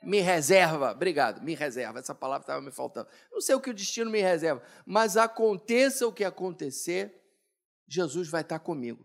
me 0.02 0.20
reserva, 0.20 0.92
obrigado, 0.92 1.42
me 1.42 1.54
reserva, 1.54 1.98
essa 1.98 2.14
palavra 2.14 2.42
estava 2.42 2.60
me 2.60 2.70
faltando. 2.70 3.08
Não 3.32 3.40
sei 3.40 3.54
o 3.54 3.60
que 3.60 3.70
o 3.70 3.74
destino 3.74 4.10
me 4.10 4.20
reserva, 4.20 4.62
mas 4.86 5.16
aconteça 5.16 6.06
o 6.06 6.12
que 6.12 6.24
acontecer, 6.24 7.22
Jesus 7.88 8.28
vai 8.28 8.42
estar 8.42 8.58
comigo. 8.58 9.04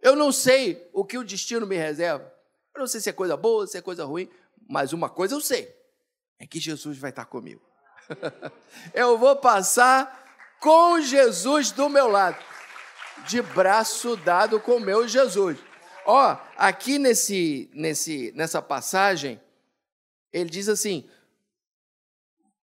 Eu 0.00 0.14
não 0.14 0.30
sei 0.30 0.88
o 0.92 1.04
que 1.04 1.18
o 1.18 1.24
destino 1.24 1.66
me 1.66 1.76
reserva. 1.76 2.32
Eu 2.74 2.80
não 2.80 2.86
sei 2.86 3.00
se 3.00 3.10
é 3.10 3.12
coisa 3.12 3.36
boa, 3.36 3.66
se 3.66 3.78
é 3.78 3.82
coisa 3.82 4.04
ruim, 4.04 4.28
mas 4.68 4.92
uma 4.92 5.08
coisa 5.08 5.34
eu 5.34 5.40
sei: 5.40 5.74
é 6.38 6.46
que 6.46 6.60
Jesus 6.60 6.98
vai 6.98 7.10
estar 7.10 7.24
comigo. 7.24 7.73
eu 8.94 9.18
vou 9.18 9.36
passar 9.36 10.22
com 10.60 11.00
Jesus 11.00 11.70
do 11.70 11.88
meu 11.88 12.08
lado, 12.08 12.42
de 13.26 13.42
braço 13.42 14.16
dado 14.16 14.60
com 14.60 14.80
meu 14.80 15.06
Jesus. 15.06 15.58
Ó, 16.06 16.36
aqui 16.56 16.98
nesse, 16.98 17.70
nesse, 17.72 18.32
nessa 18.34 18.60
passagem, 18.60 19.40
ele 20.32 20.50
diz 20.50 20.68
assim: 20.68 21.08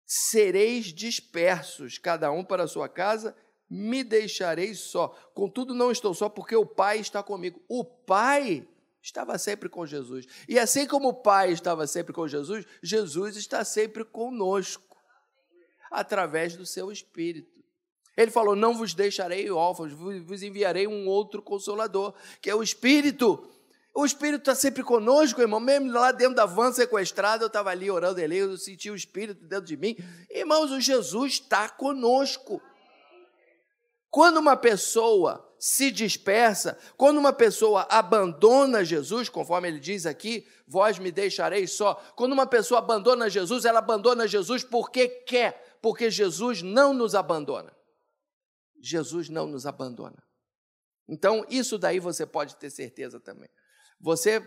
sereis 0.06 0.88
dispersos, 0.88 1.98
cada 1.98 2.32
um 2.32 2.44
para 2.44 2.64
a 2.64 2.68
sua 2.68 2.90
casa, 2.90 3.36
me 3.70 4.04
deixareis 4.04 4.80
só. 4.80 5.08
Contudo, 5.34 5.74
não 5.74 5.92
estou 5.92 6.14
só, 6.14 6.28
porque 6.28 6.56
o 6.56 6.66
Pai 6.66 7.00
está 7.00 7.24
comigo. 7.24 7.62
O 7.70 7.86
Pai 7.86 8.68
estava 9.02 9.38
sempre 9.38 9.70
com 9.70 9.86
Jesus. 9.86 10.28
E 10.50 10.60
assim 10.60 10.86
como 10.86 11.08
o 11.08 11.14
Pai 11.14 11.54
estava 11.54 11.88
sempre 11.88 12.12
com 12.12 12.28
Jesus, 12.28 12.66
Jesus 12.84 13.38
está 13.38 13.64
sempre 13.64 14.04
conosco, 14.04 14.91
através 15.92 16.56
do 16.56 16.66
seu 16.66 16.92
Espírito. 16.92 17.62
Ele 18.18 18.32
falou: 18.32 18.56
Não 18.56 18.74
vos 18.74 18.94
deixarei 18.94 19.52
órfãos, 19.52 19.92
vos 19.92 20.42
enviarei 20.42 20.88
um 20.88 21.08
outro 21.08 21.42
consolador, 21.42 22.14
que 22.42 22.50
é 22.50 22.56
o 22.56 22.64
Espírito 22.64 23.48
o 23.94 24.06
Espírito 24.06 24.40
está 24.40 24.56
sempre 24.56 24.84
conosco, 24.84 25.42
irmão. 25.42 25.60
Mesmo 25.60 25.92
lá 25.92 26.12
dentro 26.12 26.36
da 26.36 26.46
van 26.46 26.72
sequestrada, 26.72 27.44
eu 27.44 27.48
estava 27.48 27.70
ali 27.72 27.92
orando 27.92 28.20
ele, 28.20 28.38
eu 28.38 28.58
senti 28.58 28.90
o 28.90 28.96
Espírito 28.96 29.44
dentro 29.46 29.66
de 29.66 29.76
mim. 29.76 29.98
Irmãos, 30.30 30.72
o 30.72 30.80
Jesus 30.80 31.34
está 31.34 31.68
conosco. 31.68 32.62
Quando 34.10 34.38
uma 34.38 34.56
pessoa 34.56 35.46
se 35.62 35.92
dispersa, 35.92 36.76
quando 36.98 37.20
uma 37.20 37.32
pessoa 37.32 37.86
abandona 37.88 38.84
Jesus, 38.84 39.30
conforme 39.30 39.68
ele 39.68 39.80
diz 39.80 40.08
aqui, 40.08 40.48
vós 40.66 40.98
me 40.98 41.12
deixareis 41.12 41.74
só. 41.74 41.94
Quando 42.16 42.32
uma 42.32 42.48
pessoa 42.48 42.80
abandona 42.80 43.30
Jesus, 43.30 43.64
ela 43.64 43.78
abandona 43.78 44.28
Jesus 44.28 44.64
porque 44.64 45.08
quer, 45.08 45.78
porque 45.80 46.10
Jesus 46.10 46.64
não 46.64 46.96
nos 46.96 47.14
abandona. 47.14 47.72
Jesus 48.82 49.30
não 49.30 49.46
nos 49.46 49.68
abandona. 49.68 50.24
Então, 51.08 51.46
isso 51.48 51.78
daí 51.78 52.00
você 52.00 52.26
pode 52.26 52.56
ter 52.56 52.72
certeza 52.72 53.20
também. 53.20 53.50
Você 54.00 54.42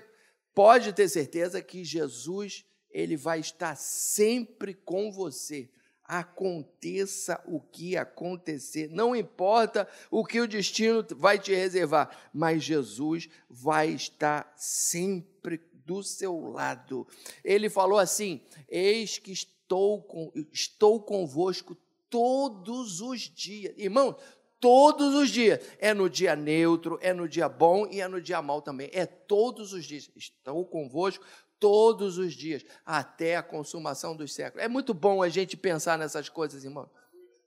pode 0.52 0.92
ter 0.92 1.08
certeza 1.08 1.62
que 1.62 1.84
Jesus, 1.84 2.64
ele 2.90 3.16
vai 3.16 3.38
estar 3.38 3.76
sempre 3.76 4.74
com 4.74 5.12
você. 5.12 5.70
Aconteça 6.04 7.42
o 7.46 7.60
que 7.60 7.96
acontecer, 7.96 8.90
não 8.90 9.16
importa 9.16 9.88
o 10.10 10.24
que 10.24 10.40
o 10.40 10.46
destino 10.46 11.04
vai 11.16 11.38
te 11.38 11.54
reservar, 11.54 12.10
mas 12.32 12.62
Jesus 12.62 13.28
vai 13.48 13.88
estar 13.88 14.52
sempre 14.56 15.62
do 15.84 16.02
seu 16.02 16.38
lado. 16.50 17.06
Ele 17.42 17.70
falou 17.70 17.98
assim: 17.98 18.40
Eis 18.68 19.18
que 19.18 19.32
estou, 19.32 20.02
com, 20.02 20.30
estou 20.52 21.00
convosco 21.00 21.76
todos 22.10 23.00
os 23.00 23.20
dias. 23.20 23.74
Irmão, 23.76 24.16
todos 24.60 25.14
os 25.14 25.28
dias. 25.28 25.60
É 25.78 25.92
no 25.92 26.08
dia 26.08 26.34
neutro, 26.34 26.98
é 27.02 27.12
no 27.12 27.28
dia 27.28 27.48
bom 27.48 27.86
e 27.86 28.00
é 28.00 28.08
no 28.08 28.20
dia 28.20 28.40
mau 28.40 28.62
também. 28.62 28.88
É 28.92 29.04
todos 29.04 29.72
os 29.72 29.84
dias. 29.84 30.10
Estou 30.16 30.64
convosco 30.64 31.24
todos 31.58 32.18
os 32.18 32.34
dias, 32.34 32.64
até 32.84 33.36
a 33.36 33.42
consumação 33.42 34.16
dos 34.16 34.34
séculos. 34.34 34.64
É 34.64 34.68
muito 34.68 34.92
bom 34.92 35.22
a 35.22 35.28
gente 35.28 35.56
pensar 35.56 35.98
nessas 35.98 36.28
coisas, 36.28 36.64
irmão. 36.64 36.90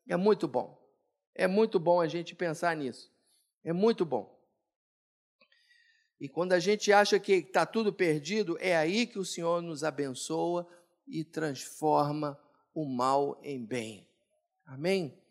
É 0.07 0.15
muito 0.15 0.47
bom. 0.47 0.77
É 1.35 1.47
muito 1.47 1.79
bom 1.79 2.01
a 2.01 2.07
gente 2.07 2.33
pensar 2.33 2.75
nisso. 2.75 3.11
É 3.63 3.71
muito 3.71 4.05
bom. 4.05 4.35
E 6.19 6.27
quando 6.27 6.53
a 6.53 6.59
gente 6.59 6.91
acha 6.91 7.19
que 7.19 7.33
está 7.33 7.65
tudo 7.65 7.93
perdido, 7.93 8.57
é 8.59 8.75
aí 8.75 9.05
que 9.05 9.19
o 9.19 9.25
Senhor 9.25 9.61
nos 9.61 9.83
abençoa 9.83 10.67
e 11.07 11.23
transforma 11.23 12.39
o 12.73 12.85
mal 12.85 13.39
em 13.43 13.63
bem. 13.63 14.09
Amém? 14.65 15.21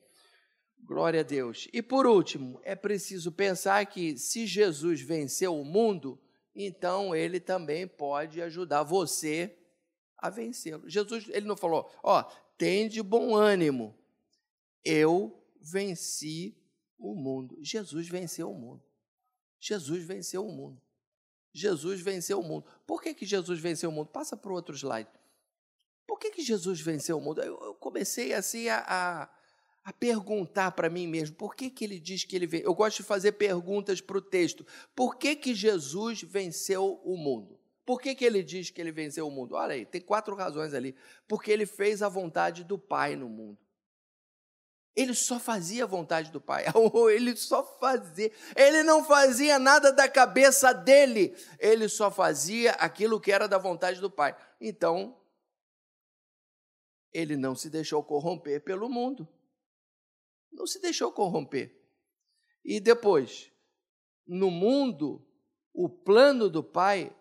Glória 0.85 1.21
a 1.21 1.25
Deus. 1.25 1.69
E 1.73 1.83
por 1.83 2.07
último, 2.07 2.61
é 2.63 2.77
preciso 2.77 3.33
pensar 3.33 3.85
que 3.87 4.17
se 4.17 4.47
Jesus 4.47 5.01
venceu 5.01 5.59
o 5.59 5.65
mundo, 5.65 6.21
então 6.57 7.15
ele 7.15 7.39
também 7.39 7.87
pode 7.87 8.41
ajudar 8.41 8.83
você 8.83 9.55
a 10.17 10.31
vencê-lo. 10.31 10.89
Jesus, 10.89 11.29
ele 11.29 11.47
não 11.47 11.57
falou, 11.57 11.91
ó, 12.03 12.23
tem 12.57 12.89
de 12.89 13.03
bom 13.03 13.35
ânimo. 13.35 13.95
Eu 14.83 15.39
venci 15.61 16.57
o 16.99 17.15
mundo. 17.15 17.59
Jesus 17.61 18.09
venceu 18.09 18.51
o 18.51 18.55
mundo. 18.55 18.83
Jesus 19.61 20.03
venceu 20.03 20.47
o 20.47 20.53
mundo. 20.53 20.81
Jesus 21.53 22.01
venceu 22.01 22.41
o 22.41 22.43
mundo. 22.43 22.67
Por 22.87 23.03
que, 23.03 23.13
que 23.13 23.27
Jesus 23.27 23.61
venceu 23.61 23.91
o 23.91 23.93
mundo? 23.93 24.09
Passa 24.09 24.37
para 24.37 24.51
o 24.51 24.55
outro 24.55 24.75
slide. 24.75 25.11
Por 26.07 26.19
que, 26.19 26.31
que 26.31 26.43
Jesus 26.43 26.81
venceu 26.81 27.19
o 27.19 27.21
mundo? 27.21 27.43
Eu, 27.43 27.59
eu 27.63 27.75
comecei 27.75 28.33
assim 28.33 28.69
a, 28.69 28.85
a 28.87 29.36
a 29.87 29.93
perguntar 29.93 30.73
para 30.73 30.91
mim 30.91 31.07
mesmo, 31.07 31.37
por 31.37 31.55
que, 31.55 31.71
que 31.71 31.85
ele 31.85 32.01
diz 32.01 32.25
que 32.25 32.35
ele 32.35 32.45
veio? 32.45 32.65
Eu 32.65 32.75
gosto 32.75 32.97
de 32.97 33.03
fazer 33.05 33.33
perguntas 33.33 34.01
para 34.01 34.19
o 34.19 34.21
texto. 34.21 34.67
Por 34.97 35.15
que, 35.17 35.37
que 35.37 35.55
Jesus 35.55 36.23
venceu 36.23 37.01
o 37.05 37.17
mundo? 37.17 37.57
Por 37.85 38.01
que, 38.01 38.13
que 38.13 38.25
ele 38.25 38.43
diz 38.43 38.69
que 38.69 38.81
ele 38.81 38.91
venceu 38.91 39.29
o 39.29 39.31
mundo? 39.31 39.55
Olha 39.55 39.75
aí, 39.75 39.87
tem 39.87 40.01
quatro 40.01 40.35
razões 40.35 40.75
ali. 40.75 40.97
Porque 41.29 41.53
ele 41.53 41.67
fez 41.67 42.03
a 42.03 42.09
vontade 42.09 42.65
do 42.65 42.77
Pai 42.77 43.15
no 43.15 43.29
mundo. 43.29 43.59
Ele 44.97 45.15
só 45.15 45.39
fazia 45.39 45.85
a 45.85 45.87
vontade 45.87 46.33
do 46.33 46.41
Pai. 46.41 46.65
Ele 47.15 47.37
só 47.37 47.63
fazia. 47.79 48.33
Ele 48.57 48.83
não 48.83 49.05
fazia 49.05 49.59
nada 49.59 49.93
da 49.93 50.09
cabeça 50.09 50.73
dele. 50.73 51.37
Ele 51.61 51.87
só 51.87 52.11
fazia 52.11 52.73
aquilo 52.73 53.21
que 53.21 53.31
era 53.31 53.47
da 53.47 53.59
vontade 53.59 54.01
do 54.01 54.11
Pai. 54.11 54.35
Então, 54.59 55.15
ele 57.13 57.37
não 57.37 57.55
se 57.55 57.71
deixou 57.71 58.03
corromper 58.03 58.63
pelo 58.63 58.89
mundo. 58.89 59.29
Não 60.57 60.67
se 60.67 60.81
deixou 60.81 61.13
corromper. 61.13 61.79
E 62.65 62.81
depois, 62.81 63.53
no 64.27 64.51
mundo, 64.51 65.25
o 65.73 65.87
plano 65.87 66.49
do 66.49 66.65
Pai 66.65 67.15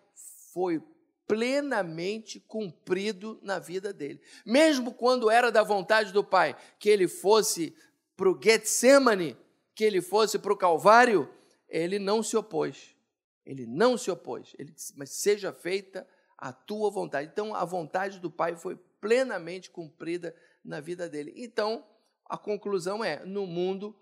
foi 0.52 0.82
plenamente 1.26 2.40
cumprido 2.40 3.38
na 3.42 3.58
vida 3.58 3.92
dele. 3.92 4.20
Mesmo 4.44 4.94
quando 4.94 5.30
era 5.30 5.52
da 5.52 5.62
vontade 5.62 6.12
do 6.12 6.24
Pai 6.24 6.56
que 6.78 6.88
ele 6.88 7.06
fosse 7.06 7.76
para 8.16 8.30
o 8.30 8.40
Getsemane, 8.42 9.36
que 9.74 9.84
ele 9.84 10.00
fosse 10.00 10.38
para 10.38 10.52
o 10.52 10.56
Calvário, 10.56 11.28
ele 11.68 11.98
não 11.98 12.22
se 12.22 12.36
opôs. 12.38 12.96
Ele 13.44 13.66
não 13.66 13.98
se 13.98 14.10
opôs. 14.10 14.54
Ele 14.58 14.72
disse, 14.72 14.96
mas 14.96 15.10
seja 15.10 15.52
feita 15.52 16.08
a 16.38 16.52
tua 16.52 16.90
vontade. 16.90 17.28
Então, 17.30 17.54
a 17.54 17.64
vontade 17.66 18.18
do 18.18 18.30
Pai 18.30 18.56
foi 18.56 18.76
plenamente 18.98 19.70
cumprida 19.70 20.34
na 20.64 20.80
vida 20.80 21.06
dele. 21.06 21.34
Então, 21.36 21.84
a 22.28 22.36
conclusão 22.36 23.04
é: 23.04 23.24
no 23.24 23.46
mundo, 23.46 23.94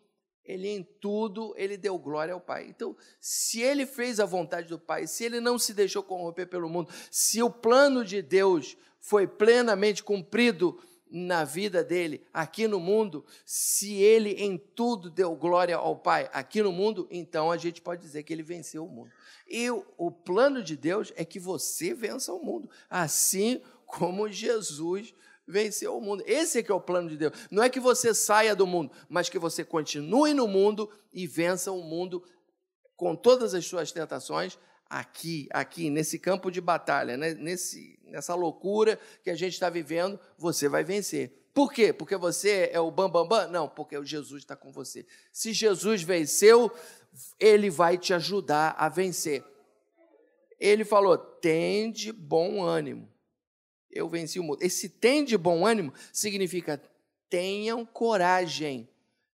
ele 0.44 0.68
em 0.68 0.82
tudo, 1.00 1.54
ele 1.56 1.76
deu 1.76 1.98
glória 1.98 2.34
ao 2.34 2.40
Pai. 2.40 2.66
Então, 2.68 2.96
se 3.20 3.60
ele 3.60 3.86
fez 3.86 4.20
a 4.20 4.26
vontade 4.26 4.68
do 4.68 4.78
Pai, 4.78 5.06
se 5.06 5.24
ele 5.24 5.40
não 5.40 5.58
se 5.58 5.72
deixou 5.72 6.02
corromper 6.02 6.48
pelo 6.48 6.68
mundo, 6.68 6.92
se 7.10 7.42
o 7.42 7.50
plano 7.50 8.04
de 8.04 8.20
Deus 8.20 8.76
foi 9.00 9.26
plenamente 9.26 10.02
cumprido 10.02 10.78
na 11.10 11.44
vida 11.44 11.84
dele 11.84 12.26
aqui 12.32 12.66
no 12.66 12.80
mundo, 12.80 13.24
se 13.46 13.94
ele 13.94 14.30
em 14.30 14.58
tudo 14.58 15.08
deu 15.08 15.34
glória 15.36 15.76
ao 15.76 15.96
Pai 15.96 16.28
aqui 16.32 16.60
no 16.60 16.72
mundo, 16.72 17.06
então 17.10 17.52
a 17.52 17.56
gente 17.56 17.80
pode 17.80 18.02
dizer 18.02 18.24
que 18.24 18.32
ele 18.32 18.42
venceu 18.42 18.84
o 18.84 18.88
mundo. 18.88 19.12
E 19.46 19.70
o, 19.70 20.10
plano 20.10 20.62
de 20.62 20.76
Deus 20.76 21.12
é 21.14 21.24
que 21.24 21.38
você 21.38 21.94
vença 21.94 22.32
o 22.32 22.42
mundo, 22.42 22.68
assim 22.90 23.62
como 23.86 24.28
Jesus 24.28 25.14
venceu 25.46 25.96
o 25.96 26.00
mundo. 26.00 26.22
Esse 26.26 26.58
é 26.58 26.62
que 26.62 26.72
é 26.72 26.74
o 26.74 26.80
plano 26.80 27.08
de 27.08 27.16
Deus. 27.16 27.32
Não 27.50 27.62
é 27.62 27.68
que 27.68 27.80
você 27.80 28.14
saia 28.14 28.54
do 28.54 28.66
mundo, 28.66 28.90
mas 29.08 29.28
que 29.28 29.38
você 29.38 29.64
continue 29.64 30.34
no 30.34 30.48
mundo 30.48 30.90
e 31.12 31.26
vença 31.26 31.70
o 31.70 31.82
mundo 31.82 32.22
com 32.96 33.14
todas 33.14 33.54
as 33.54 33.66
suas 33.66 33.92
tentações 33.92 34.58
aqui, 34.88 35.48
aqui, 35.50 35.90
nesse 35.90 36.18
campo 36.18 36.50
de 36.50 36.60
batalha, 36.60 37.16
né? 37.16 37.34
nesse, 37.34 37.98
nessa 38.04 38.34
loucura 38.34 38.98
que 39.22 39.30
a 39.30 39.34
gente 39.34 39.54
está 39.54 39.68
vivendo, 39.68 40.18
você 40.38 40.68
vai 40.68 40.84
vencer. 40.84 41.32
Por 41.52 41.72
quê? 41.72 41.92
Porque 41.92 42.16
você 42.16 42.70
é 42.72 42.80
o 42.80 42.90
bambambam? 42.90 43.28
Bam, 43.28 43.44
bam? 43.44 43.48
Não, 43.48 43.68
porque 43.68 43.96
o 43.96 44.04
Jesus 44.04 44.42
está 44.42 44.56
com 44.56 44.72
você. 44.72 45.06
Se 45.32 45.52
Jesus 45.52 46.02
venceu, 46.02 46.70
ele 47.38 47.70
vai 47.70 47.96
te 47.96 48.12
ajudar 48.12 48.74
a 48.76 48.88
vencer. 48.88 49.44
Ele 50.58 50.84
falou: 50.84 51.16
tende 51.16 52.10
bom 52.10 52.62
ânimo 52.62 53.13
eu 53.94 54.08
venci 54.08 54.38
o 54.38 54.42
mundo. 54.42 54.58
Esse 54.60 54.88
tem 54.88 55.24
de 55.24 55.38
bom 55.38 55.66
ânimo 55.66 55.92
significa 56.12 56.82
tenham 57.30 57.86
coragem, 57.86 58.88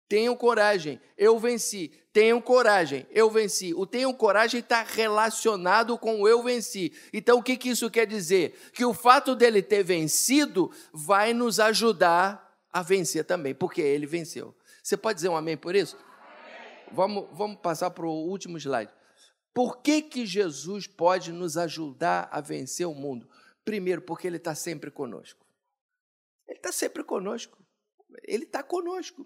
Tenham 0.10 0.36
coragem, 0.36 1.00
eu 1.16 1.38
venci. 1.38 1.92
Tenham 2.12 2.42
coragem, 2.42 3.06
eu 3.12 3.30
venci. 3.30 3.76
O 3.76 3.86
tenham 3.86 4.12
coragem 4.12 4.60
está 4.60 4.82
relacionado 4.82 5.96
com 6.00 6.22
o 6.22 6.28
eu 6.28 6.42
venci. 6.42 6.92
Então, 7.14 7.38
o 7.38 7.44
que, 7.44 7.56
que 7.56 7.70
isso 7.70 7.92
quer 7.92 8.08
dizer? 8.08 8.72
Que 8.74 8.84
o 8.84 8.92
fato 8.92 9.36
dele 9.36 9.62
ter 9.62 9.84
vencido 9.84 10.72
vai 10.92 11.32
nos 11.32 11.60
ajudar 11.60 12.60
a 12.74 12.82
vencer 12.82 13.24
também, 13.24 13.54
porque 13.54 13.82
ele 13.82 14.08
venceu. 14.08 14.56
Você 14.82 14.98
pode 14.98 15.18
dizer 15.18 15.30
um 15.30 15.38
amém 15.38 15.56
por 15.56 15.76
isso? 15.76 15.96
Vamos, 16.92 17.28
vamos 17.32 17.60
passar 17.62 17.92
para 17.92 18.08
o 18.08 18.28
último 18.28 18.58
slide. 18.58 18.92
Por 19.54 19.78
que, 19.78 20.02
que 20.02 20.26
Jesus 20.26 20.88
pode 20.88 21.32
nos 21.32 21.56
ajudar 21.56 22.28
a 22.32 22.42
vencer 22.42 22.88
o 22.88 22.96
mundo? 22.96 23.30
Primeiro, 23.70 24.02
porque 24.02 24.26
Ele 24.26 24.38
está 24.38 24.56
sempre 24.56 24.90
conosco. 24.90 25.46
Ele 26.48 26.58
está 26.58 26.72
sempre 26.72 27.04
conosco. 27.04 27.56
Ele 28.24 28.46
está 28.46 28.64
conosco. 28.64 29.24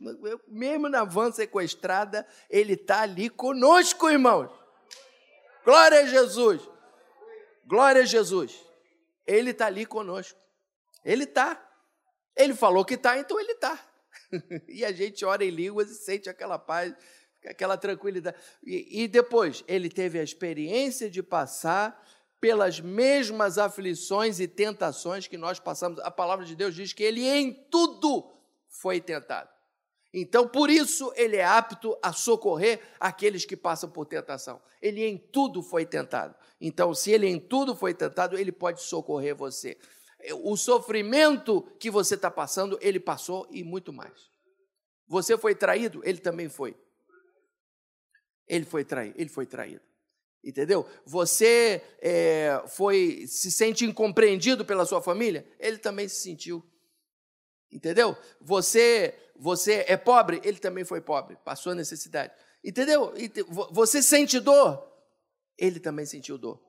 Mesmo 0.50 0.90
na 0.90 1.06
van 1.06 1.32
sequestrada, 1.32 2.28
Ele 2.50 2.74
está 2.74 3.04
ali 3.04 3.30
conosco, 3.30 4.10
irmãos. 4.10 4.52
Glória 5.64 6.02
a 6.02 6.06
Jesus. 6.06 6.62
Glória 7.66 8.02
a 8.02 8.06
Jesus. 8.06 8.62
Ele 9.26 9.52
está 9.52 9.68
ali 9.68 9.86
conosco. 9.86 10.38
Ele 11.06 11.24
está. 11.24 11.66
Ele 12.36 12.54
falou 12.54 12.84
que 12.84 12.96
está, 12.96 13.18
então 13.18 13.40
Ele 13.40 13.54
está. 13.54 13.80
e 14.68 14.84
a 14.84 14.92
gente 14.92 15.24
ora 15.24 15.46
em 15.46 15.52
línguas 15.52 15.90
e 15.90 15.96
sente 15.96 16.30
aquela 16.30 16.60
paz, 16.60 16.94
aquela 17.46 17.78
tranquilidade. 17.78 18.36
E, 18.62 19.04
e 19.04 19.08
depois, 19.08 19.64
ele 19.70 19.90
teve 19.90 20.20
a 20.20 20.24
experiência 20.24 21.10
de 21.10 21.24
passar 21.24 21.98
pelas 22.44 22.82
mesmas 22.82 23.58
aflições 23.58 24.42
e 24.42 24.50
tentações 24.50 25.28
que 25.28 25.38
nós 25.38 25.62
passamos. 25.62 25.98
A 26.00 26.12
palavra 26.12 26.44
de 26.44 26.58
Deus 26.58 26.76
diz 26.76 26.92
que 26.92 27.02
ele 27.02 27.26
em 27.26 27.54
tudo 27.54 28.30
foi 28.68 29.00
tentado. 29.00 29.50
Então, 30.14 30.46
por 30.46 30.70
isso, 30.70 31.14
ele 31.16 31.38
é 31.38 31.46
apto 31.46 31.98
a 32.04 32.12
socorrer 32.12 32.82
aqueles 33.00 33.46
que 33.46 33.56
passam 33.56 33.90
por 33.90 34.06
tentação. 34.06 34.62
Ele 34.82 35.06
em 35.06 35.18
tudo 35.18 35.64
foi 35.64 35.86
tentado. 35.86 36.36
Então, 36.60 36.94
se 36.94 37.12
ele 37.12 37.28
em 37.28 37.40
tudo 37.40 37.78
foi 37.78 37.94
tentado, 37.94 38.38
ele 38.38 38.52
pode 38.52 38.82
socorrer 38.82 39.34
você. 39.34 39.78
O 40.44 40.58
sofrimento 40.58 41.62
que 41.80 41.90
você 41.90 42.16
está 42.16 42.30
passando, 42.30 42.78
ele 42.82 43.00
passou 43.00 43.48
e 43.52 43.64
muito 43.64 43.94
mais. 43.94 44.30
Você 45.08 45.38
foi 45.38 45.56
traído, 45.56 46.02
ele 46.04 46.18
também 46.18 46.50
foi. 46.50 46.76
Ele 48.46 48.66
foi 48.66 48.84
traído, 48.84 49.16
ele 49.18 49.30
foi 49.30 49.46
traído. 49.46 49.93
Entendeu? 50.44 50.86
Você 51.06 51.82
é, 52.02 52.62
foi 52.68 53.26
se 53.28 53.50
sente 53.50 53.86
incompreendido 53.86 54.66
pela 54.66 54.86
sua 54.86 55.02
família, 55.02 55.48
ele 55.58 55.78
também 55.78 56.08
se 56.10 56.22
sentiu. 56.22 56.62
Entendeu? 57.72 58.18
Você 58.42 59.18
você 59.36 59.84
é 59.88 59.98
pobre, 59.98 60.40
ele 60.44 60.60
também 60.60 60.86
foi 60.86 61.02
pobre, 61.02 61.38
passou 61.44 61.74
necessidade. 61.74 62.34
Entendeu? 62.64 63.14
Você 63.72 64.02
sente 64.02 64.40
dor, 64.40 64.86
ele 65.58 65.80
também 65.80 66.06
sentiu 66.06 66.38
dor. 66.38 66.62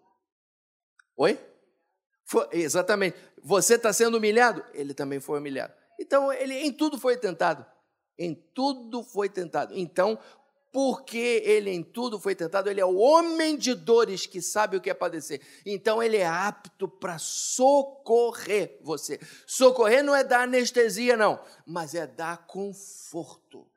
Oi? 1.17 1.39
Foi, 2.25 2.49
exatamente. 2.53 3.17
Você 3.43 3.75
está 3.75 3.93
sendo 3.93 4.17
humilhado, 4.17 4.65
ele 4.73 4.95
também 4.95 5.21
foi 5.21 5.39
humilhado. 5.39 5.75
Então, 6.01 6.33
ele 6.33 6.55
em 6.55 6.73
tudo 6.73 6.99
foi 6.99 7.17
tentado. 7.17 7.65
Em 8.19 8.35
tudo 8.35 9.03
foi 9.05 9.29
tentado. 9.29 9.73
Então, 9.77 10.19
porque 10.75 11.41
ele 11.45 11.71
em 11.71 11.85
tudo 11.85 12.19
foi 12.19 12.35
tentado, 12.35 12.69
ele 12.69 12.81
é 12.81 12.85
o 12.85 12.97
homem 12.97 13.57
de 13.57 13.77
dores 13.77 14.27
que 14.27 14.43
sabe 14.43 14.77
o 14.77 14.81
que 14.81 14.91
é 14.91 14.95
padecer. 14.95 15.41
Então 15.65 16.03
ele 16.03 16.17
é 16.17 16.27
apto 16.27 16.89
para 16.89 17.17
socorrer 17.17 18.81
você. 18.83 19.21
Socorrer 19.47 20.03
não 20.03 20.17
é 20.17 20.25
dar 20.25 20.41
anestesia, 20.41 21.17
não, 21.17 21.41
mas 21.65 21.95
é 21.95 22.09
dar 22.09 22.45
conforto. 22.49 23.71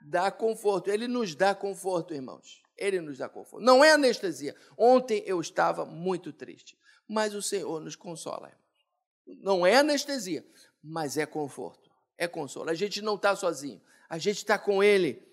Dar 0.00 0.32
conforto. 0.32 0.90
Ele 0.90 1.06
nos 1.06 1.36
dá 1.36 1.54
conforto, 1.54 2.12
irmãos. 2.12 2.60
Ele 2.76 3.00
nos 3.00 3.18
dá 3.18 3.28
conforto. 3.28 3.64
Não 3.64 3.84
é 3.84 3.92
anestesia. 3.92 4.56
Ontem 4.76 5.22
eu 5.24 5.40
estava 5.40 5.84
muito 5.84 6.32
triste, 6.32 6.76
mas 7.06 7.32
o 7.32 7.40
Senhor 7.40 7.80
nos 7.80 7.94
consola, 7.94 8.48
irmãos. 8.48 9.40
Não 9.40 9.64
é 9.64 9.76
anestesia, 9.76 10.44
mas 10.82 11.16
é 11.16 11.26
conforto. 11.26 11.92
É 12.18 12.26
consolo. 12.26 12.70
A 12.70 12.74
gente 12.74 13.00
não 13.00 13.14
está 13.14 13.36
sozinho. 13.36 13.80
A 14.08 14.18
gente 14.18 14.38
está 14.38 14.58
com 14.58 14.82
Ele 14.82 15.30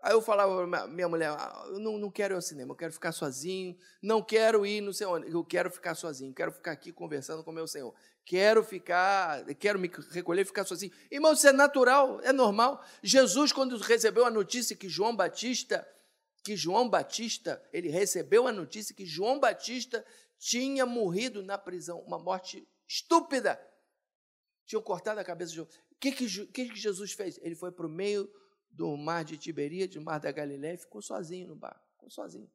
Aí 0.00 0.12
eu 0.12 0.22
falava 0.22 0.66
para 0.66 0.86
minha 0.86 1.08
mulher, 1.08 1.30
ah, 1.30 1.64
eu 1.66 1.80
não, 1.80 1.98
não 1.98 2.10
quero 2.10 2.34
ir 2.34 2.36
ao 2.36 2.42
cinema, 2.42 2.70
eu 2.70 2.76
quero 2.76 2.92
ficar 2.92 3.10
sozinho, 3.10 3.76
não 4.00 4.22
quero 4.22 4.64
ir 4.64 4.80
no 4.80 4.94
sei 4.94 5.06
onde, 5.08 5.28
eu 5.28 5.44
quero 5.44 5.70
ficar 5.70 5.96
sozinho, 5.96 6.32
quero 6.32 6.52
ficar 6.52 6.70
aqui 6.70 6.92
conversando 6.92 7.42
com 7.42 7.50
o 7.50 7.54
meu 7.54 7.66
Senhor, 7.66 7.92
quero 8.24 8.62
ficar, 8.62 9.44
quero 9.56 9.76
me 9.76 9.90
recolher 10.12 10.42
e 10.42 10.44
ficar 10.44 10.64
sozinho. 10.64 10.92
Irmão, 11.10 11.32
isso 11.32 11.48
é 11.48 11.52
natural, 11.52 12.20
é 12.22 12.32
normal. 12.32 12.80
Jesus, 13.02 13.52
quando 13.52 13.76
recebeu 13.78 14.24
a 14.24 14.30
notícia 14.30 14.76
que 14.76 14.88
João 14.88 15.16
Batista, 15.16 15.86
que 16.44 16.54
João 16.54 16.88
Batista, 16.88 17.60
ele 17.72 17.88
recebeu 17.88 18.46
a 18.46 18.52
notícia 18.52 18.94
que 18.94 19.04
João 19.04 19.40
Batista 19.40 20.04
tinha 20.38 20.86
morrido 20.86 21.42
na 21.42 21.58
prisão, 21.58 22.00
uma 22.02 22.20
morte 22.20 22.68
estúpida. 22.86 23.60
Tinham 24.64 24.80
cortado 24.80 25.18
a 25.18 25.24
cabeça 25.24 25.50
de 25.50 25.56
João. 25.56 25.68
O 25.90 25.96
que, 25.98 26.12
que, 26.12 26.46
que 26.46 26.76
Jesus 26.76 27.12
fez? 27.12 27.38
Ele 27.42 27.56
foi 27.56 27.72
para 27.72 27.86
o 27.86 27.90
meio 27.90 28.30
do 28.78 28.96
mar 28.96 29.24
de 29.24 29.36
Tiberíades, 29.36 29.96
do 29.96 30.00
mar 30.00 30.20
da 30.20 30.30
Galiléia, 30.30 30.74
e 30.74 30.78
ficou 30.78 31.02
sozinho 31.02 31.48
no 31.48 31.56
barco. 31.56 31.84
Ficou 31.94 32.08
sozinho. 32.08 32.48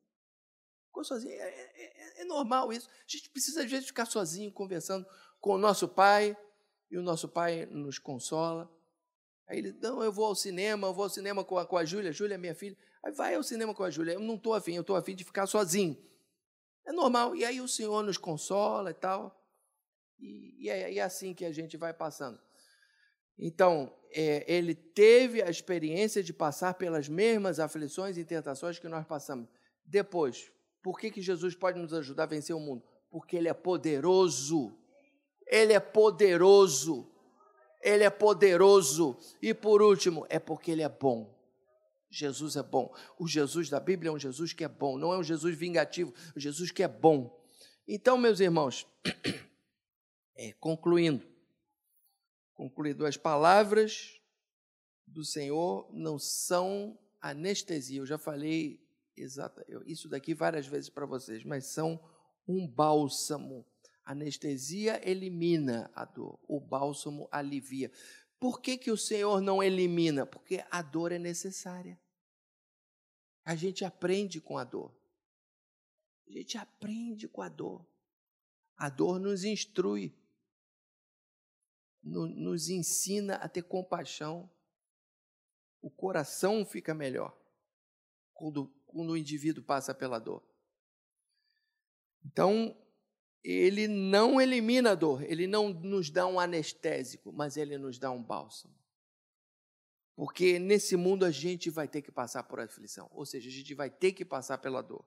Ficou 0.85 1.03
sozinho. 1.03 1.33
É, 1.33 1.49
é, 1.49 1.73
é, 1.75 2.21
é, 2.21 2.25
normal 2.25 2.71
isso. 2.71 2.89
A 2.89 3.11
gente 3.11 3.29
precisa, 3.29 3.61
às 3.61 3.69
vezes, 3.69 3.87
ficar 3.87 4.05
sozinho, 4.05 4.49
conversando 4.49 5.05
com 5.41 5.55
o 5.55 5.57
nosso 5.57 5.85
pai, 5.85 6.37
e 6.89 6.97
o 6.97 7.03
nosso 7.03 7.27
pai 7.27 7.65
nos 7.65 7.99
consola. 7.99 8.71
Aí 9.47 9.57
ele, 9.57 9.73
não, 9.81 10.01
eu 10.01 10.13
vou 10.13 10.25
ao 10.25 10.35
cinema, 10.35 10.87
eu 10.87 10.93
vou 10.93 11.03
ao 11.03 11.09
cinema 11.09 11.43
com 11.43 11.57
a, 11.57 11.65
com 11.65 11.75
a 11.75 11.83
Júlia, 11.83 12.13
Júlia 12.13 12.35
é 12.35 12.37
minha 12.37 12.55
filha. 12.55 12.77
Aí 13.03 13.11
vai 13.11 13.35
ao 13.35 13.43
cinema 13.43 13.75
com 13.75 13.83
a 13.83 13.89
Júlia. 13.89 14.13
Eu 14.13 14.21
não 14.21 14.35
estou 14.35 14.53
afim, 14.53 14.75
eu 14.75 14.81
estou 14.81 14.95
afim 14.95 15.13
de 15.13 15.25
ficar 15.25 15.45
sozinho. 15.45 15.97
É 16.85 16.93
normal. 16.93 17.35
E 17.35 17.43
aí 17.43 17.59
o 17.59 17.67
Senhor 17.67 18.01
nos 18.01 18.17
consola 18.17 18.91
e 18.91 18.93
tal. 18.93 19.43
E, 20.19 20.65
e, 20.65 20.69
é, 20.69 20.93
e 20.93 20.99
é 20.99 21.01
assim 21.01 21.33
que 21.33 21.43
a 21.43 21.51
gente 21.51 21.75
vai 21.75 21.93
passando. 21.93 22.39
Então, 23.37 23.93
é, 24.13 24.45
ele 24.47 24.75
teve 24.75 25.41
a 25.41 25.49
experiência 25.49 26.23
de 26.23 26.31
passar 26.31 26.75
pelas 26.75 27.09
mesmas 27.09 27.59
aflições 27.59 28.17
e 28.17 28.23
tentações 28.23 28.79
que 28.79 28.87
nós 28.87 29.05
passamos. 29.05 29.49
Depois, 29.85 30.51
por 30.81 30.99
que, 30.99 31.09
que 31.09 31.21
Jesus 31.21 31.55
pode 31.55 31.79
nos 31.79 31.93
ajudar 31.93 32.23
a 32.23 32.27
vencer 32.27 32.55
o 32.55 32.59
mundo? 32.59 32.83
Porque 33.09 33.35
ele 33.35 33.47
é 33.47 33.53
poderoso. 33.53 34.77
Ele 35.47 35.73
é 35.73 35.79
poderoso. 35.79 37.09
Ele 37.81 38.03
é 38.03 38.09
poderoso. 38.09 39.17
E 39.41 39.53
por 39.53 39.81
último, 39.81 40.25
é 40.29 40.39
porque 40.39 40.71
ele 40.71 40.83
é 40.83 40.89
bom. 40.89 41.33
Jesus 42.09 42.55
é 42.55 42.61
bom. 42.63 42.93
O 43.17 43.27
Jesus 43.27 43.69
da 43.69 43.79
Bíblia 43.79 44.09
é 44.09 44.13
um 44.13 44.19
Jesus 44.19 44.53
que 44.53 44.63
é 44.63 44.67
bom, 44.67 44.99
não 44.99 45.11
é 45.11 45.17
um 45.17 45.23
Jesus 45.23 45.57
vingativo, 45.57 46.13
é 46.27 46.37
um 46.37 46.39
Jesus 46.39 46.69
que 46.69 46.83
é 46.83 46.87
bom. 46.87 47.43
Então, 47.87 48.17
meus 48.17 48.39
irmãos, 48.39 48.85
é, 50.37 50.53
concluindo, 50.59 51.25
concluído, 52.53 53.05
as 53.05 53.17
palavras 53.17 54.19
do 55.05 55.23
Senhor 55.23 55.89
não 55.93 56.17
são 56.17 56.97
anestesia. 57.21 57.99
Eu 57.99 58.05
já 58.05 58.17
falei 58.17 58.81
exata, 59.15 59.65
isso 59.85 60.09
daqui 60.09 60.33
várias 60.33 60.67
vezes 60.67 60.89
para 60.89 61.05
vocês, 61.05 61.43
mas 61.43 61.67
são 61.67 61.99
um 62.47 62.67
bálsamo. 62.67 63.65
Anestesia 64.05 65.01
elimina 65.09 65.89
a 65.95 66.03
dor, 66.03 66.37
o 66.47 66.59
bálsamo 66.59 67.27
alivia. 67.31 67.91
Por 68.39 68.59
que, 68.59 68.77
que 68.77 68.91
o 68.91 68.97
Senhor 68.97 69.39
não 69.39 69.63
elimina? 69.63 70.25
Porque 70.25 70.63
a 70.69 70.81
dor 70.81 71.13
é 71.13 71.19
necessária. 71.19 71.97
A 73.45 73.55
gente 73.55 73.85
aprende 73.85 74.41
com 74.41 74.57
a 74.57 74.63
dor. 74.63 74.93
A 76.27 76.31
gente 76.31 76.57
aprende 76.57 77.27
com 77.27 77.41
a 77.41 77.47
dor. 77.47 77.85
A 78.75 78.89
dor 78.89 79.19
nos 79.19 79.45
instrui 79.45 80.13
no, 82.03 82.27
nos 82.27 82.69
ensina 82.69 83.35
a 83.35 83.47
ter 83.47 83.63
compaixão. 83.63 84.49
O 85.81 85.89
coração 85.89 86.65
fica 86.65 86.93
melhor 86.93 87.37
quando, 88.33 88.67
quando 88.85 89.11
o 89.11 89.17
indivíduo 89.17 89.63
passa 89.63 89.93
pela 89.93 90.19
dor. 90.19 90.43
Então, 92.25 92.77
ele 93.43 93.87
não 93.87 94.39
elimina 94.39 94.91
a 94.91 94.95
dor, 94.95 95.23
ele 95.23 95.45
não 95.45 95.69
nos 95.69 96.09
dá 96.09 96.25
um 96.25 96.39
anestésico, 96.39 97.31
mas 97.33 97.57
ele 97.57 97.77
nos 97.77 97.99
dá 97.99 98.09
um 98.11 98.23
bálsamo. 98.23 98.73
Porque 100.15 100.59
nesse 100.59 100.95
mundo 100.95 101.25
a 101.25 101.31
gente 101.31 101.69
vai 101.69 101.87
ter 101.87 102.01
que 102.01 102.11
passar 102.11 102.43
por 102.43 102.59
aflição, 102.59 103.09
ou 103.11 103.25
seja, 103.25 103.49
a 103.49 103.51
gente 103.51 103.73
vai 103.73 103.89
ter 103.89 104.13
que 104.13 104.23
passar 104.23 104.59
pela 104.59 104.81
dor. 104.81 105.05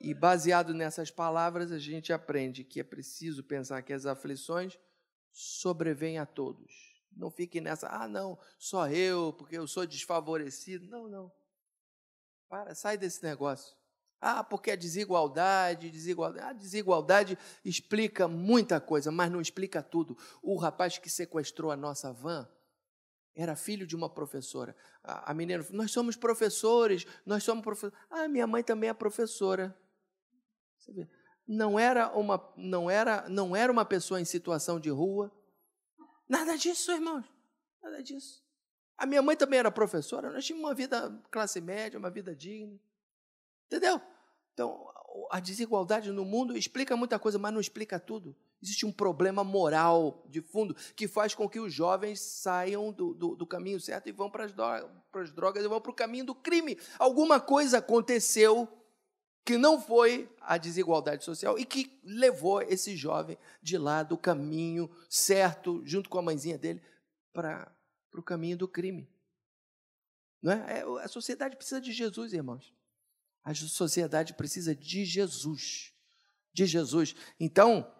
E 0.00 0.14
baseado 0.14 0.72
nessas 0.72 1.10
palavras, 1.10 1.72
a 1.72 1.78
gente 1.78 2.12
aprende 2.12 2.62
que 2.62 2.78
é 2.78 2.84
preciso 2.84 3.42
pensar 3.42 3.82
que 3.82 3.92
as 3.92 4.06
aflições 4.06 4.78
sobrevém 5.32 6.18
a 6.18 6.26
todos. 6.26 6.72
Não 7.16 7.30
fique 7.30 7.60
nessa, 7.60 7.88
ah, 7.88 8.06
não, 8.06 8.38
só 8.58 8.88
eu, 8.88 9.32
porque 9.32 9.58
eu 9.58 9.66
sou 9.66 9.86
desfavorecido. 9.86 10.86
Não, 10.86 11.08
não. 11.08 11.32
Para, 12.48 12.74
sai 12.74 12.96
desse 12.96 13.22
negócio. 13.22 13.76
Ah, 14.20 14.42
porque 14.42 14.70
a 14.70 14.76
desigualdade, 14.76 15.90
desigualdade. 15.90 16.46
A 16.46 16.52
desigualdade 16.52 17.38
explica 17.64 18.26
muita 18.26 18.80
coisa, 18.80 19.10
mas 19.10 19.30
não 19.30 19.40
explica 19.40 19.82
tudo. 19.82 20.16
O 20.42 20.56
rapaz 20.56 20.98
que 20.98 21.08
sequestrou 21.08 21.70
a 21.70 21.76
nossa 21.76 22.12
van, 22.12 22.48
era 23.34 23.54
filho 23.54 23.86
de 23.86 23.94
uma 23.94 24.10
professora. 24.10 24.74
A, 25.02 25.30
a 25.30 25.34
menina 25.34 25.64
Nós 25.70 25.92
somos 25.92 26.16
professores, 26.16 27.06
nós 27.24 27.44
somos 27.44 27.62
professores. 27.62 27.96
Ah, 28.10 28.26
minha 28.26 28.46
mãe 28.46 28.64
também 28.64 28.90
é 28.90 28.94
professora. 28.94 29.76
Você 30.76 30.92
vê, 30.92 31.08
não 31.48 31.78
era 31.78 32.14
uma, 32.14 32.52
não 32.56 32.90
era, 32.90 33.26
não 33.28 33.56
era 33.56 33.72
uma 33.72 33.84
pessoa 33.84 34.20
em 34.20 34.24
situação 34.24 34.78
de 34.78 34.90
rua. 34.90 35.32
Nada 36.28 36.56
disso, 36.56 36.92
irmãos. 36.92 37.24
Nada 37.82 38.02
disso. 38.02 38.44
A 38.98 39.06
minha 39.06 39.22
mãe 39.22 39.34
também 39.34 39.58
era 39.58 39.70
professora, 39.70 40.30
nós 40.30 40.44
tínhamos 40.44 40.68
uma 40.68 40.74
vida 40.74 41.10
classe 41.30 41.60
média, 41.60 41.98
uma 41.98 42.10
vida 42.10 42.34
digna. 42.34 42.78
Entendeu? 43.66 44.00
Então, 44.52 44.86
a 45.30 45.40
desigualdade 45.40 46.10
no 46.10 46.24
mundo 46.24 46.56
explica 46.56 46.96
muita 46.96 47.18
coisa, 47.18 47.38
mas 47.38 47.52
não 47.52 47.60
explica 47.60 47.98
tudo. 47.98 48.36
Existe 48.60 48.84
um 48.84 48.92
problema 48.92 49.44
moral 49.44 50.24
de 50.28 50.42
fundo 50.42 50.74
que 50.96 51.06
faz 51.06 51.32
com 51.32 51.48
que 51.48 51.60
os 51.60 51.72
jovens 51.72 52.20
saiam 52.20 52.92
do, 52.92 53.14
do, 53.14 53.36
do 53.36 53.46
caminho 53.46 53.80
certo 53.80 54.08
e 54.08 54.12
vão 54.12 54.28
para 54.28 54.44
as 54.44 54.52
drogas, 54.52 55.30
drogas 55.32 55.64
e 55.64 55.68
vão 55.68 55.80
para 55.80 55.92
o 55.92 55.94
caminho 55.94 56.26
do 56.26 56.34
crime. 56.34 56.76
Alguma 56.98 57.40
coisa 57.40 57.78
aconteceu 57.78 58.68
que 59.48 59.56
não 59.56 59.80
foi 59.80 60.30
a 60.42 60.58
desigualdade 60.58 61.24
social 61.24 61.58
e 61.58 61.64
que 61.64 61.98
levou 62.04 62.60
esse 62.60 62.94
jovem 62.94 63.38
de 63.62 63.78
lá 63.78 64.02
do 64.02 64.18
caminho 64.18 64.90
certo, 65.08 65.80
junto 65.86 66.10
com 66.10 66.18
a 66.18 66.22
mãezinha 66.22 66.58
dele, 66.58 66.82
para 67.32 67.74
o 68.12 68.22
caminho 68.22 68.58
do 68.58 68.68
crime. 68.68 69.08
Não 70.42 70.52
é? 70.52 70.80
é? 70.80 70.82
A 71.02 71.08
sociedade 71.08 71.56
precisa 71.56 71.80
de 71.80 71.92
Jesus, 71.92 72.34
irmãos. 72.34 72.74
A 73.42 73.54
sociedade 73.54 74.34
precisa 74.34 74.74
de 74.74 75.06
Jesus. 75.06 75.94
De 76.52 76.66
Jesus. 76.66 77.16
Então, 77.40 77.90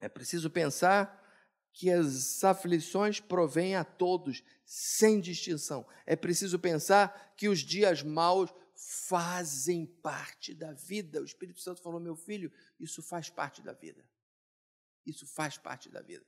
é 0.00 0.08
preciso 0.08 0.50
pensar 0.50 1.24
que 1.72 1.88
as 1.88 2.42
aflições 2.42 3.20
provêm 3.20 3.76
a 3.76 3.84
todos, 3.84 4.42
sem 4.64 5.20
distinção. 5.20 5.86
É 6.04 6.16
preciso 6.16 6.58
pensar 6.58 7.32
que 7.36 7.48
os 7.48 7.60
dias 7.60 8.02
maus 8.02 8.52
fazem 8.78 9.84
parte 9.84 10.54
da 10.54 10.72
vida. 10.72 11.20
O 11.20 11.24
Espírito 11.24 11.60
Santo 11.60 11.82
falou: 11.82 11.98
meu 11.98 12.14
filho, 12.14 12.52
isso 12.78 13.02
faz 13.02 13.28
parte 13.28 13.60
da 13.60 13.72
vida. 13.72 14.04
Isso 15.04 15.26
faz 15.26 15.58
parte 15.58 15.90
da 15.90 16.00
vida. 16.00 16.24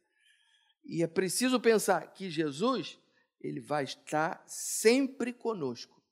E 0.84 1.03
é 1.03 1.07
preciso 1.07 1.61
pensar 1.61 2.12
que 2.12 2.28
Jesus, 2.28 2.98
ele 3.40 3.61
vai 3.61 3.84
estar 3.84 4.42
sempre 4.48 5.32
conosco. 5.32 6.03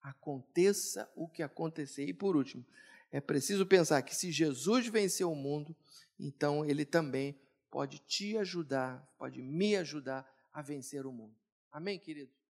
Aconteça 0.00 1.10
o 1.14 1.28
que 1.28 1.42
acontecer. 1.42 2.06
E 2.06 2.14
por 2.14 2.36
último, 2.36 2.64
é 3.10 3.20
preciso 3.20 3.66
pensar 3.66 4.00
que 4.02 4.16
se 4.16 4.32
Jesus 4.32 4.86
venceu 4.86 5.30
o 5.30 5.36
mundo, 5.36 5.76
então 6.18 6.64
ele 6.64 6.86
também 6.86 7.38
pode 7.70 7.98
te 7.98 8.38
ajudar, 8.38 9.06
pode 9.18 9.42
me 9.42 9.76
ajudar 9.76 10.26
a 10.52 10.62
vencer 10.62 11.04
o 11.04 11.12
mundo. 11.12 11.36
Amém, 11.70 11.98
querido? 11.98 12.32